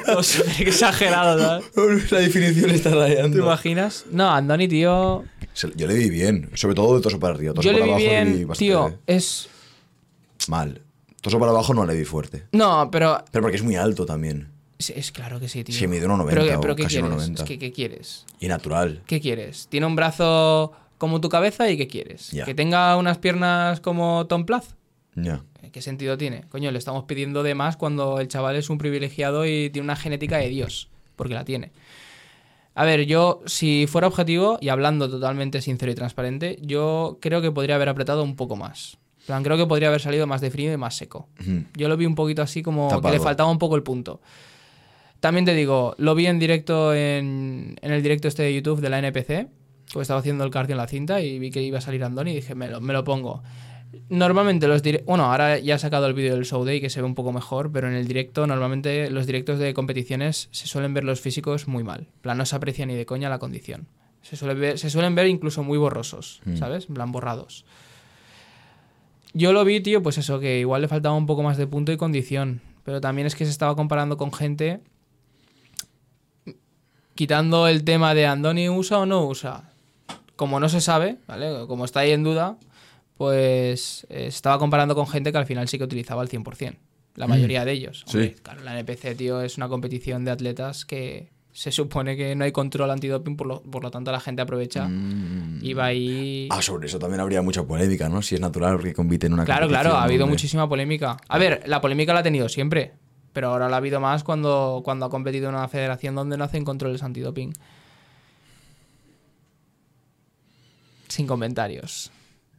[0.07, 2.11] Todo súper exagerado, ¿sabes?
[2.13, 3.39] la definición está ¿Te rayando.
[3.39, 4.07] imaginas?
[4.11, 5.25] No, Andoni, tío...
[5.75, 7.53] Yo le vi bien, sobre todo de toso para arriba.
[7.53, 9.49] Toso Yo le para vi abajo bien, bastante tío, es...
[10.47, 10.81] Mal.
[11.21, 12.45] Toso para abajo no le vi fuerte.
[12.53, 13.25] No, pero...
[13.33, 14.49] Pero porque es muy alto también.
[14.79, 15.75] Es, es claro que sí, tío.
[15.75, 17.11] Sí, mide 1,90 Pero, ¿qué- o pero ¿qué casi quieres?
[17.31, 17.35] 1,90.
[17.35, 18.25] Es que, ¿qué quieres?
[18.39, 19.03] Y natural.
[19.07, 19.67] ¿Qué quieres?
[19.69, 22.31] Tiene un brazo como tu cabeza y ¿qué quieres?
[22.45, 24.75] ¿Que tenga unas piernas como Tom Plath?
[25.15, 25.43] Ya.
[25.73, 26.45] ¿Qué sentido tiene?
[26.49, 29.97] Coño, le estamos pidiendo de más cuando el chaval es un privilegiado y tiene una
[29.97, 31.73] genética de Dios, porque la tiene.
[32.75, 37.51] A ver, yo, si fuera objetivo y hablando totalmente sincero y transparente, yo creo que
[37.51, 38.99] podría haber apretado un poco más.
[39.27, 41.29] Plan, creo que podría haber salido más definido y más seco.
[41.77, 44.21] Yo lo vi un poquito así como que le faltaba un poco el punto.
[45.21, 48.89] También te digo, lo vi en directo en, en el directo este de YouTube de
[48.89, 49.49] la NPC,
[49.93, 52.33] que estaba haciendo el cardio en la cinta y vi que iba a salir Andoni
[52.33, 53.43] y dije, me lo, me lo pongo.
[54.11, 57.01] Normalmente los directos, bueno, ahora ya he sacado el vídeo del show day que se
[57.01, 60.93] ve un poco mejor, pero en el directo, normalmente los directos de competiciones se suelen
[60.93, 62.01] ver los físicos muy mal.
[62.01, 63.87] En plan, no se aprecia ni de coña la condición.
[64.21, 66.87] Se, suele ver- se suelen ver incluso muy borrosos, ¿sabes?
[66.89, 67.65] En plan, borrados.
[69.33, 71.91] Yo lo vi, tío, pues eso, que igual le faltaba un poco más de punto
[71.93, 72.61] y condición.
[72.85, 74.81] Pero también es que se estaba comparando con gente.
[77.15, 79.71] Quitando el tema de Andoni usa o no usa.
[80.39, 81.67] Como no se sabe, ¿vale?
[81.67, 82.59] Como está ahí en duda,
[83.17, 86.77] pues eh, estaba comparando con gente que al final sí que utilizaba al 100%.
[87.17, 88.05] La mayoría de ellos.
[88.07, 88.37] Sí.
[88.41, 92.53] Claro, la NPC, tío, es una competición de atletas que se supone que no hay
[92.53, 94.89] control antidoping, por lo, por lo tanto la gente aprovecha
[95.61, 96.47] y va ahí.
[96.53, 98.23] Ah, sobre eso también habría mucha polémica, ¿no?
[98.23, 101.17] Si es natural porque compite en una Claro, claro, ha habido muchísima polémica.
[101.27, 102.93] A ver, la polémica la ha tenido siempre,
[103.33, 106.45] pero ahora la ha habido más cuando, cuando ha competido en una federación donde no
[106.45, 107.53] hacen controles antidoping.
[111.09, 112.11] Sin comentarios.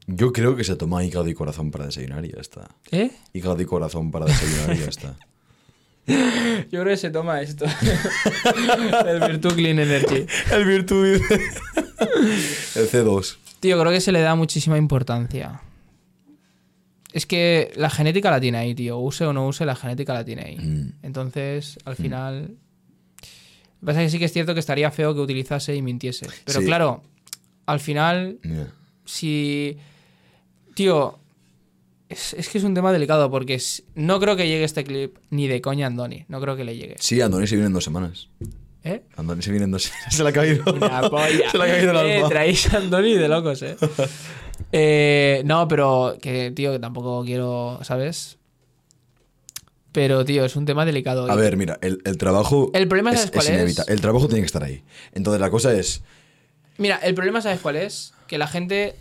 [0.07, 2.67] Yo creo que se toma hígado y corazón para desayunar y ya está.
[2.91, 3.11] ¿Eh?
[3.33, 5.15] Hígado y corazón para desayunar y ya está.
[6.07, 7.65] Yo creo que se toma esto.
[9.07, 10.25] El Virtu Clean Energy.
[10.51, 11.05] El virtud.
[12.75, 13.37] El C2.
[13.59, 15.61] Tío, creo que se le da muchísima importancia.
[17.13, 18.97] Es que la genética la tiene ahí, tío.
[18.99, 20.57] Use o no use, la genética la tiene ahí.
[20.57, 20.93] Mm.
[21.03, 22.55] Entonces, al final.
[23.81, 25.81] Lo que pasa es que sí que es cierto que estaría feo que utilizase y
[25.81, 26.27] mintiese.
[26.45, 26.65] Pero Sí.
[26.65, 27.03] claro,
[27.71, 28.39] al final,
[29.05, 29.77] si.
[30.75, 31.17] Tío.
[32.09, 35.17] Es, es que es un tema delicado porque es- no creo que llegue este clip
[35.29, 36.25] ni de coña a Andoni.
[36.27, 36.95] No creo que le llegue.
[36.99, 38.29] Sí, Andoni se viene en dos semanas.
[38.83, 39.03] ¿Eh?
[39.15, 40.15] Andoni se viene en dos semanas.
[40.15, 40.63] Se le ha caído.
[40.73, 41.49] Una polla.
[41.51, 43.75] Se le ha caído el Eh, traéis a Andoni de locos, eh.
[44.71, 48.37] Eh, No, pero que, tío, que tampoco quiero, ¿sabes?
[49.91, 51.29] Pero, tío, es un tema delicado.
[51.29, 52.69] A ver, mira, el, el trabajo.
[52.73, 53.53] El problema, ¿sabes cuál es?
[53.53, 53.93] inevitable.
[53.93, 54.83] El trabajo tiene que estar ahí.
[55.13, 56.03] Entonces la cosa es.
[56.79, 58.13] Mira, el problema, ¿sabes cuál es?
[58.25, 58.95] Que la gente.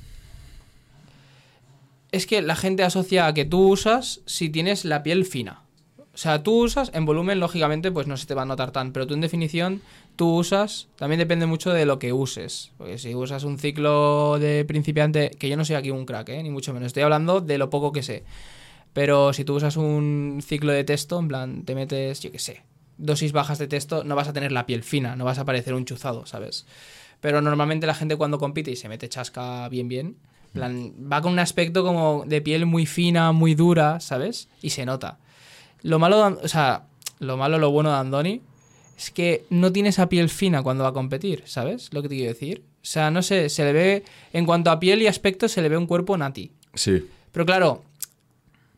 [2.10, 5.62] Es que la gente asocia a que tú usas si tienes la piel fina.
[6.12, 8.92] O sea, tú usas, en volumen, lógicamente, pues no se te va a notar tan.
[8.92, 9.80] Pero tú, en definición,
[10.16, 10.88] tú usas.
[10.96, 12.72] También depende mucho de lo que uses.
[12.78, 15.30] Porque si usas un ciclo de principiante.
[15.38, 16.42] Que yo no soy aquí un crack, ¿eh?
[16.42, 16.88] Ni mucho menos.
[16.88, 18.24] Estoy hablando de lo poco que sé.
[18.92, 22.64] Pero si tú usas un ciclo de texto, en plan, te metes, yo qué sé,
[22.96, 25.74] dosis bajas de texto, no vas a tener la piel fina, no vas a parecer
[25.74, 26.66] un chuzado, ¿sabes?
[27.20, 30.16] Pero normalmente la gente cuando compite y se mete chasca bien, bien,
[30.46, 34.48] en plan, va con un aspecto como de piel muy fina, muy dura, ¿sabes?
[34.62, 35.18] Y se nota.
[35.82, 36.86] Lo malo, de o sea,
[37.18, 38.42] lo malo, lo bueno de Andoni
[38.96, 41.92] es que no tiene esa piel fina cuando va a competir, ¿sabes?
[41.92, 42.62] Lo que te quiero decir.
[42.82, 45.68] O sea, no sé, se le ve, en cuanto a piel y aspecto, se le
[45.68, 46.50] ve un cuerpo nati.
[46.74, 47.06] Sí.
[47.30, 47.84] Pero claro,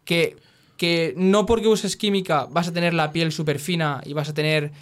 [0.05, 0.37] que,
[0.77, 4.35] que no porque uses química vas a tener la piel súper fina y vas a
[4.35, 4.73] tener.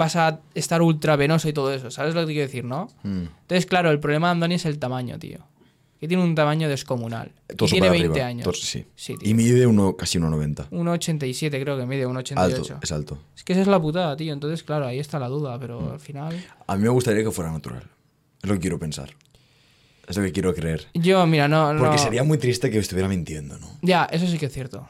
[0.00, 1.90] Vas a estar ultra venoso y todo eso.
[1.90, 2.88] ¿Sabes lo que te quiero decir, no?
[3.02, 3.24] Mm.
[3.42, 5.38] Entonces, claro, el problema de Andoni es el tamaño, tío.
[6.00, 7.30] Que tiene un tamaño descomunal.
[7.50, 8.26] Y tiene para 20 arriba.
[8.26, 8.44] años.
[8.44, 8.86] Torso, sí.
[8.96, 9.28] Sí, tío.
[9.30, 10.70] y mide uno, casi 1,90.
[10.70, 12.36] 1,87 creo que mide, 1,88.
[12.38, 13.18] Alto, es alto.
[13.36, 14.32] Es que esa es la putada, tío.
[14.32, 16.34] Entonces, claro, ahí está la duda, pero al final.
[16.66, 17.82] A mí me gustaría que fuera natural.
[18.42, 19.10] Es lo que quiero pensar.
[20.08, 20.86] Es lo que quiero creer.
[20.94, 21.68] Yo, mira, no.
[21.78, 23.68] Porque no- sería muy triste que estuviera mintiendo, ¿no?
[23.82, 24.88] Ya, eso sí que es cierto.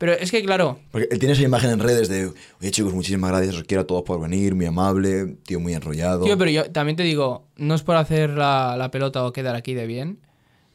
[0.00, 3.32] Pero es que, claro, Porque él tiene esa imagen en redes de, oye chicos, muchísimas
[3.32, 6.24] gracias, os quiero a todos por venir, muy amable, tío muy enrollado.
[6.24, 9.56] Tío, pero yo también te digo, no es por hacer la, la pelota o quedar
[9.56, 10.18] aquí de bien,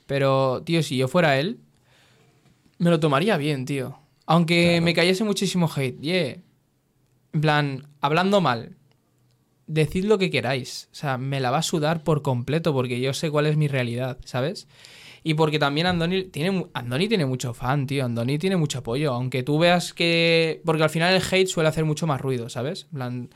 [0.05, 1.57] pero, tío, si yo fuera él,
[2.77, 3.97] me lo tomaría bien, tío.
[4.27, 6.37] Aunque me cayese muchísimo hate, yeah.
[7.33, 8.75] En plan, hablando mal,
[9.65, 10.87] decid lo que queráis.
[10.91, 13.67] O sea, me la va a sudar por completo porque yo sé cuál es mi
[13.67, 14.67] realidad, ¿sabes?
[15.27, 18.05] Y porque también Andoni tiene, Andoni tiene mucho fan, tío.
[18.05, 19.11] Andoni tiene mucho apoyo.
[19.11, 20.61] Aunque tú veas que.
[20.63, 22.83] Porque al final el hate suele hacer mucho más ruido, ¿sabes?
[22.93, 23.31] Plan,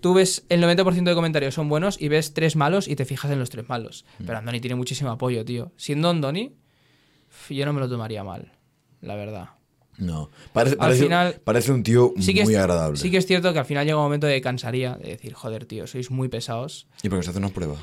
[0.00, 3.30] tú ves el 90% de comentarios son buenos y ves tres malos y te fijas
[3.30, 4.06] en los tres malos.
[4.24, 5.70] Pero Andoni tiene muchísimo apoyo, tío.
[5.76, 6.54] Siendo Andoni,
[7.50, 8.50] yo no me lo tomaría mal,
[9.02, 9.50] la verdad.
[9.98, 12.96] No, parece, Al parece, final- parece un tío Sí muy es, agradable.
[12.98, 15.66] Sí que es cierto que al final llega un momento de cansaría, de decir, joder,
[15.66, 16.86] tío, sois muy pesados.
[17.02, 17.76] ¿Y por qué se hace una prueba?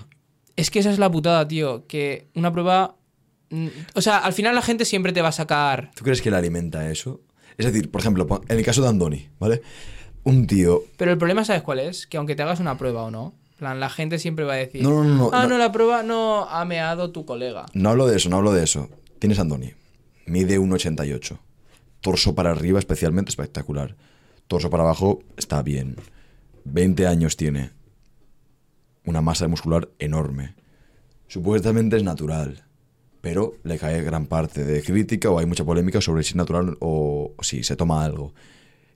[0.56, 1.86] Es que esa es la putada, tío.
[1.86, 2.96] Que una prueba.
[3.94, 5.92] O sea, al final la gente siempre te va a sacar.
[5.96, 7.22] ¿Tú crees que le alimenta eso?
[7.58, 9.62] Es decir, por ejemplo, en el caso de Andoni, ¿vale?
[10.24, 10.84] Un tío...
[10.98, 12.08] Pero el problema, ¿sabes cuál es?
[12.08, 14.84] Que aunque te hagas una prueba o no, plan, la gente siempre va a decir.
[14.84, 15.50] No, no, no, ah, no.
[15.50, 17.66] no, la prueba no ha meado tu colega.
[17.74, 18.90] No hablo de eso, no hablo de eso.
[19.20, 19.74] Tienes a Andoni.
[20.26, 21.38] Mide 1,88.
[22.02, 23.96] Torso para arriba especialmente espectacular.
[24.48, 25.96] Torso para abajo está bien.
[26.66, 27.72] 20 años tiene.
[29.06, 30.56] Una masa muscular enorme.
[31.28, 32.65] Supuestamente es natural,
[33.26, 36.78] pero le cae gran parte de crítica o hay mucha polémica sobre si es natural
[36.80, 38.36] o si se toma algo.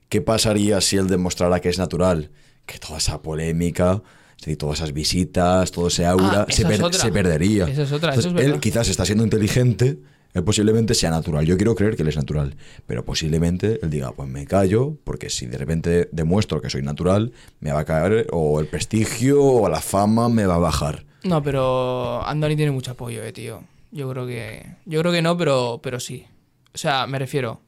[0.08, 2.30] ¿Qué pasaría si él demostrara que es natural?
[2.64, 4.00] Que toda esa polémica,
[4.36, 7.00] es decir, todas esas visitas, todo ese aura, Ah, se, es otra.
[7.00, 7.64] se perdería.
[7.66, 9.98] Esa es otra, eso Entonces, es él quizás está siendo inteligente,
[10.32, 11.44] él posiblemente sea natural.
[11.44, 12.54] Yo quiero creer que él es natural,
[12.86, 17.32] pero posiblemente él diga, pues me callo, porque si de repente demuestro que soy natural,
[17.58, 21.04] me va a caer o el prestigio o la fama me va a bajar.
[21.24, 23.64] No, pero Andoni tiene mucho apoyo, eh, tío.
[23.90, 24.64] Yo creo que.
[24.86, 26.26] Yo creo que no, pero, pero sí.
[26.74, 27.60] O sea, me refiero.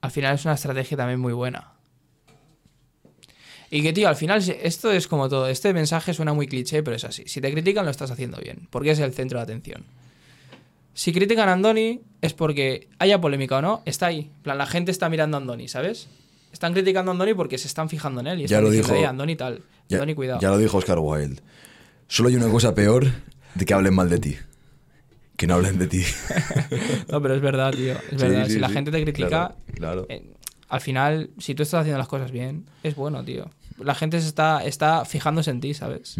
[0.00, 1.72] Al final es una estrategia también muy buena.
[3.70, 5.48] Y que, tío, al final esto es como todo.
[5.48, 7.24] Este mensaje suena muy cliché, pero es así.
[7.26, 8.68] Si te critican, lo estás haciendo bien.
[8.70, 9.84] Porque es el centro de atención.
[10.92, 14.30] Si critican a Andoni, es porque haya polémica o no, está ahí.
[14.36, 16.08] En plan, la gente está mirando a Andoni, ¿sabes?
[16.52, 18.40] Están criticando a Andoni porque se están fijando en él.
[18.42, 19.62] Y Ya lo diciendo, dijo- "Eh, Andoni tal.
[19.88, 20.40] Ya, Andoni, cuidado.
[20.40, 21.42] ya lo dijo Oscar Wilde.
[22.06, 23.06] Solo hay una cosa peor
[23.54, 24.36] de que hablen mal de ti.
[25.36, 26.02] Que no hablen de ti.
[27.10, 27.92] No, pero es verdad, tío.
[27.94, 28.46] Es Sí, verdad.
[28.46, 28.74] sí, si la sí.
[28.74, 30.06] gente te critica, Claro, claro.
[30.08, 30.30] eh,
[30.68, 33.50] al final, si tú estás haciendo las cosas bien, es bueno, tío.
[33.78, 36.16] La gente se está, está fijándose en ti, ¿sabes?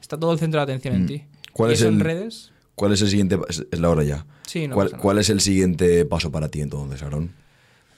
[0.00, 1.06] Está todo el centro de atención en Mm.
[1.06, 1.24] ti.
[1.52, 2.52] ¿Cuál y es eso el- en redes?
[2.74, 3.38] ¿Cuál es el siguiente?
[3.48, 4.24] Es la hora ya.
[4.46, 7.32] Sí, no ¿Cuál, cuál es el siguiente paso para ti entonces, Aaron?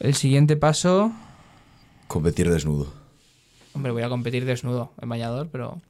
[0.01, 1.13] El siguiente paso.
[2.09, 2.93] Competir desnudo.
[3.73, 5.81] Hombre, voy a competir desnudo en bañador, pero.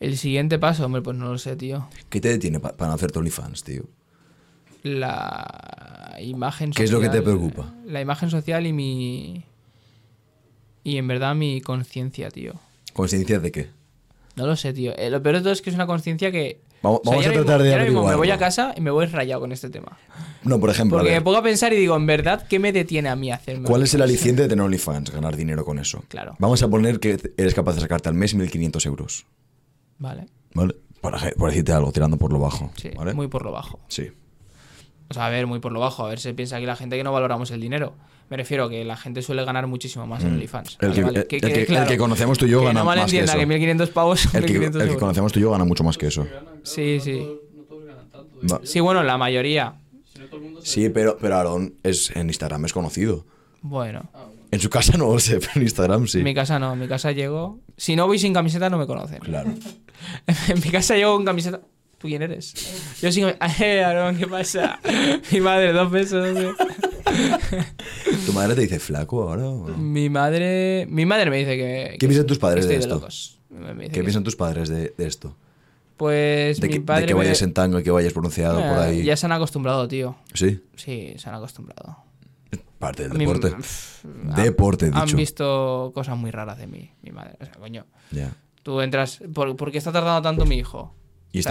[0.00, 1.86] El siguiente paso, hombre, pues no lo sé, tío.
[2.08, 3.84] ¿Qué te detiene pa- para no hacerte OnlyFans, tío?
[4.82, 6.76] La imagen social.
[6.76, 7.72] ¿Qué es lo que te preocupa?
[7.86, 9.44] La imagen social y mi.
[10.84, 12.54] Y en verdad mi conciencia, tío.
[12.94, 13.68] ¿Conciencia de qué?
[14.36, 14.96] No lo sé, tío.
[14.96, 16.60] Eh, lo peor de todo es que es una conciencia que.
[16.82, 18.90] Vamos- vamos ya a tratar de ya ahora mismo Me voy a casa y me
[18.90, 19.98] voy rayado con este tema.
[20.44, 23.10] No, por ejemplo, Porque me pongo a pensar y digo, en verdad, ¿qué me detiene
[23.10, 23.68] a mí hacerme?
[23.68, 25.10] ¿cuál es el aliciente de tener OnlyFans?
[25.10, 26.02] Ganar dinero con eso.
[26.08, 26.36] Claro.
[26.38, 29.26] Vamos a poner que eres capaz de sacarte al mes 1.500 euros.
[30.00, 30.26] Vale.
[30.54, 30.74] ¿Vale?
[31.00, 32.70] Por, decirte algo, tirando por lo bajo.
[32.76, 33.14] Sí, ¿Vale?
[33.14, 33.78] muy por lo bajo.
[33.88, 34.08] Sí.
[35.08, 36.04] O sea, a ver, muy por lo bajo.
[36.04, 37.94] A ver, se piensa aquí la gente que no valoramos el dinero.
[38.28, 40.78] Me refiero que la gente suele ganar muchísimo más en OnlyFans.
[40.80, 40.84] Mm.
[40.84, 41.20] El que, Vale, vale.
[41.20, 43.36] el- Que el que conocemos tú y yo Que gana no más que eso.
[43.38, 44.96] que 1.500 pavos son El que, 1.500 el que euros.
[44.98, 46.26] conocemos tú y yo gana mucho más que eso.
[46.62, 47.18] Sí, sí.
[47.56, 48.36] No todos ganan tanto.
[48.36, 48.40] Va.
[48.42, 49.74] digo Sí, bueno, la mayoría.
[50.62, 53.24] Sí, pero, pero Aaron es, en Instagram es conocido.
[53.62, 54.08] Bueno.
[54.52, 56.18] En su casa no lo sé, pero en Instagram sí.
[56.18, 56.72] En mi casa no.
[56.72, 57.60] En mi casa llego...
[57.76, 59.18] Si no voy sin camiseta no me conocen.
[59.20, 59.52] Claro.
[60.48, 61.60] En mi casa llego con camiseta.
[61.98, 62.54] ¿Tú quién eres?
[63.02, 63.36] Yo sin Eh,
[63.84, 64.80] Aarón, ¿qué pasa?
[65.30, 66.26] Mi madre, dos besos.
[66.38, 66.52] eh.
[68.26, 69.46] ¿Tu madre te dice flaco ahora?
[69.48, 69.76] o no?
[69.76, 70.86] Mi madre.
[70.88, 71.88] Mi madre me dice que.
[71.92, 73.06] ¿Qué que piensan tus padres de esto?
[73.92, 75.36] ¿Qué piensan tus padres de, de esto?
[75.96, 77.02] Pues De mi que, padre.
[77.02, 79.02] de que me- vayas en tango y que vayas pronunciado por Eh, ahí.
[79.04, 80.16] Ya se han acostumbrado, tío.
[80.32, 81.98] Sí, Sí, se han acostumbrado.
[82.80, 83.50] Parte del A deporte.
[83.52, 84.04] pff,
[84.36, 85.16] Deporte, Han dicho.
[85.16, 87.36] visto cosas muy raras de mí, mi madre.
[87.40, 87.86] O sea, coño.
[88.64, 89.20] Tú entras.
[89.32, 90.94] ¿Por, por qué está tardando tanto mi hijo?
[91.32, 91.50] Y Tú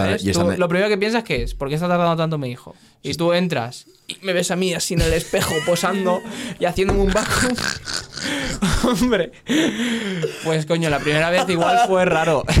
[0.58, 2.74] lo primero que piensas que es, ¿por qué está tardando tanto mi hijo?
[3.02, 6.20] Y tú entras y me ves a mí así en el espejo posando
[6.58, 7.54] y haciéndome un vacuum.
[8.84, 9.32] Hombre.
[10.44, 12.44] Pues coño, la primera vez igual fue raro.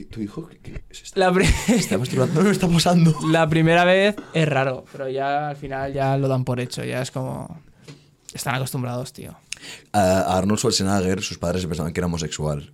[0.00, 1.14] ¿Y tu hijo qué es?
[1.14, 1.30] La,
[1.68, 2.42] ¿Está masturbando?
[2.42, 2.94] No, está
[3.30, 7.02] la primera vez es raro, pero ya al final ya lo dan por hecho, ya
[7.02, 7.60] es como...
[8.32, 9.36] Están acostumbrados, tío.
[9.92, 12.72] A Arnold Schwarzenegger, sus padres pensaban que era homosexual.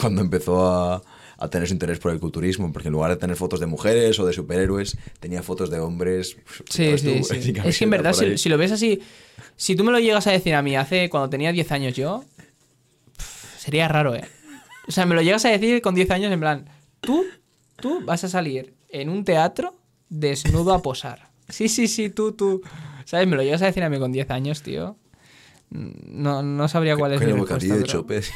[0.00, 1.00] Cuando empezó a,
[1.38, 4.18] a tener su interés por el culturismo, porque en lugar de tener fotos de mujeres
[4.18, 6.36] o de superhéroes, tenía fotos de hombres.
[6.68, 7.24] Sí, ¿sabes sí, tú?
[7.34, 7.40] sí.
[7.40, 9.00] Sin Es que en verdad, si, si lo ves así,
[9.54, 12.24] si tú me lo llegas a decir a mí hace cuando tenía 10 años yo,
[13.16, 14.24] pff, sería raro, ¿eh?
[14.86, 16.68] O sea, me lo llegas a decir con 10 años en plan,
[17.00, 17.24] tú,
[17.76, 19.74] tú vas a salir en un teatro
[20.08, 21.28] desnudo a posar.
[21.48, 22.62] Sí, sí, sí, tú, tú.
[23.04, 23.26] ¿Sabes?
[23.26, 24.96] Me lo llegas a decir a mí con 10 años, tío.
[25.70, 28.30] No, no sabría cuál es mi el respuesta, bocadillo de chopes.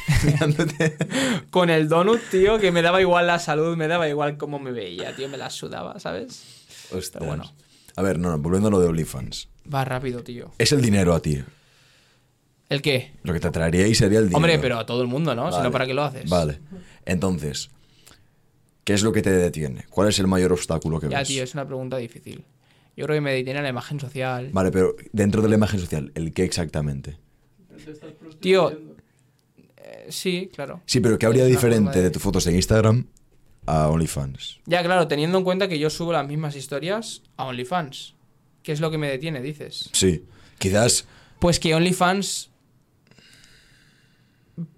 [1.51, 4.71] Con el donut, tío, que me daba igual la salud, me daba igual cómo me
[4.71, 6.43] veía, tío, me la sudaba, ¿sabes?
[6.91, 7.25] Ostras.
[7.25, 7.43] bueno.
[7.95, 9.47] A ver, no, no, volviendo a lo de OnlyFans.
[9.73, 10.51] Va rápido, tío.
[10.57, 11.41] Es el dinero a ti.
[12.69, 13.11] ¿El qué?
[13.23, 14.37] Lo que te traería ahí sería el dinero.
[14.37, 15.47] Hombre, pero a todo el mundo, ¿no?
[15.47, 15.63] Si Vale.
[15.63, 16.29] no, ¿para qué lo haces?
[16.29, 16.59] Vale.
[17.05, 17.71] Entonces,
[18.83, 19.85] ¿qué es lo que te detiene?
[19.89, 21.27] ¿Cuál es el mayor obstáculo que Ya, ves?
[21.27, 22.43] tío, es una pregunta difícil.
[22.95, 24.49] Yo creo que me detiene la imagen social.
[24.53, 27.17] Vale, pero dentro de la imagen social, ¿el qué exactamente?
[28.39, 28.71] Tío.
[29.77, 30.81] Eh, sí, claro.
[30.85, 33.07] Sí, pero ¿qué habría Es diferente de- de tus fotos en Instagram
[33.65, 34.59] a OnlyFans?
[34.65, 38.15] Ya, claro, teniendo en cuenta que yo subo las mismas historias a OnlyFans.
[38.63, 39.89] ¿Qué es lo que me detiene, dices?
[39.93, 40.25] Sí.
[40.59, 41.05] Quizás
[41.39, 42.48] Pues que OnlyFans.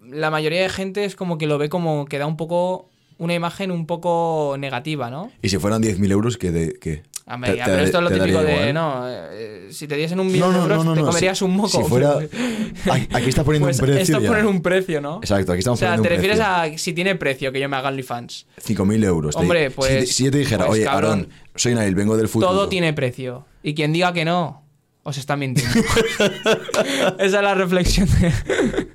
[0.08, 2.90] La mayoría de gente es como que lo ve como que da un poco.
[3.18, 5.32] Una imagen un poco negativa, ¿no?
[5.44, 6.52] Y si fueran 10.000 euros, ¿qué?
[6.52, 7.04] De, qué?
[7.28, 8.74] Hombre, Te- pero esto es lo típico de, igual.
[8.74, 11.70] no, eh, si te diesen un millón de euros, te comerías si- un moco.
[11.70, 12.16] Si fuera.
[12.90, 14.02] Ay, Aquí está poniendo Pues un precio.
[14.02, 15.18] esto es poner un precio, ¿no?
[15.22, 16.76] Exacto, aquí estamos O sea, poniendo te un refieres precio.
[16.76, 18.48] a si tiene precio que yo me haga OnlyFans.
[18.60, 19.36] 5.000 euros.
[19.36, 21.12] Hombre, pues- Si, si yo te dijera, pues, oye, cabrón.
[21.12, 22.52] Aaron, soy Nail, vengo del futuro.
[22.52, 23.46] Todo tiene precio.
[23.62, 24.64] Y quien diga que no,
[25.04, 25.80] os está mintiendo.
[27.20, 28.10] Esa es la reflexión.
[28.20, 28.88] de-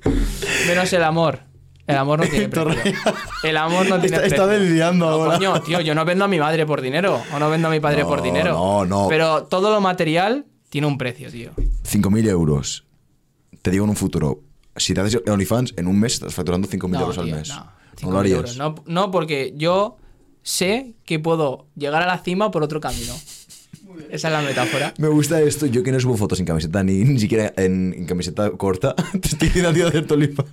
[0.67, 1.39] Menos el amor.
[1.85, 2.93] El amor no tiene precio.
[3.43, 4.35] El amor no tiene Está- precio.
[4.43, 5.37] está delirando No, ahora.
[5.37, 7.21] Coño, tío, yo no vendo a mi madre por dinero.
[7.33, 8.53] O no vendo a mi padre No, por dinero.
[8.53, 9.07] no, no.
[9.07, 11.51] Pero todo lo material tiene un precio, tío.
[11.55, 12.85] 5.000 euros.
[13.61, 14.41] Te digo en un futuro.
[14.75, 17.49] Si te haces OnlyFans, en un mes estás facturando 5.000 No, euros al mes.
[17.49, 17.55] no.
[17.55, 17.71] No,
[18.09, 18.37] 5.000 lo harías.
[18.37, 18.57] euros.
[18.57, 19.97] No, no, porque yo
[20.43, 23.13] sé que puedo llegar a la cima por otro camino.
[24.09, 24.93] Esa es la metáfora.
[24.97, 25.65] Me gusta esto.
[25.65, 29.27] Yo que no subo fotos sin camiseta ni, ni siquiera en, en camiseta corta, te
[29.27, 30.49] estoy diciendo a ti de hacer OnlyFans.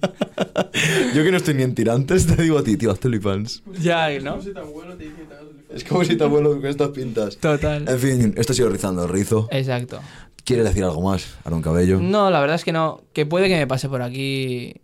[1.15, 3.63] Yo que no estoy ni en tirantes, te digo a ti, tío, haz OnlyFans.
[3.81, 4.37] Ya, ¿no?
[4.37, 5.75] No soy tan bueno, te dice que te hagas OnlyFans.
[5.77, 7.37] Es como si te abuelo con estas pintas.
[7.39, 7.89] Total.
[7.89, 9.49] En fin, esto ha sido Rizando el Rizo.
[9.51, 10.01] Exacto.
[10.45, 11.99] ¿Quieres decir algo más, Aaron Cabello?
[12.01, 13.03] No, la verdad es que no.
[13.15, 14.75] Que puede que me pase por aquí.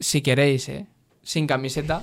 [0.00, 0.86] Si queréis, ¿eh?
[1.22, 2.02] Sin camiseta.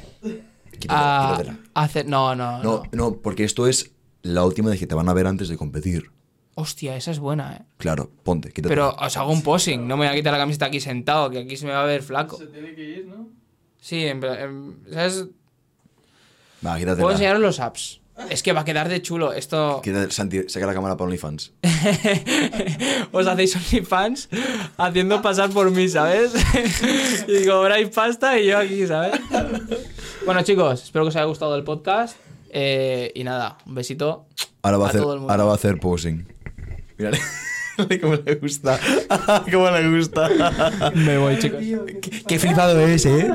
[0.79, 1.59] Quítatela, A quítatela.
[1.73, 2.07] a hacer.
[2.07, 2.63] No, no, no.
[2.63, 3.91] No, no, porque esto es
[4.27, 6.11] la última de que te van a ver antes de competir.
[6.55, 7.61] Hostia, esa es buena, ¿eh?
[7.77, 8.69] Claro, ponte, quítate.
[8.69, 9.87] Pero os hago un posing.
[9.87, 11.85] No me voy a quitar la camiseta aquí sentado, que aquí se me va a
[11.85, 12.37] ver flaco.
[12.37, 13.29] Se tiene que ir, ¿no?
[13.79, 15.25] Sí, en, en- ¿sabes?
[16.65, 16.95] Va, quítatela.
[17.01, 18.01] Puedo enseñaros los apps.
[18.31, 19.31] Es que va a quedar de chulo.
[19.33, 19.79] Esto.
[19.83, 21.53] Quítate, Santi, saca la cámara para OnlyFans.
[23.11, 24.29] Os hacéis OnlyFans
[24.77, 26.33] haciendo pasar por mí, ¿sabes?
[27.27, 29.19] y cobráis pasta y yo aquí, ¿sabes?
[30.25, 32.17] Bueno, chicos, espero que os haya gustado el podcast.
[32.51, 34.27] Eh, y nada, un besito.
[34.61, 35.31] Ahora va a, hacer, todo el mundo.
[35.31, 36.25] ahora va a hacer posing.
[36.97, 37.19] Mírale.
[38.01, 38.79] cómo le gusta.
[39.51, 40.29] cómo le gusta.
[40.95, 41.59] Me voy, chicos.
[42.01, 43.29] qué, qué flipado es, ¿eh?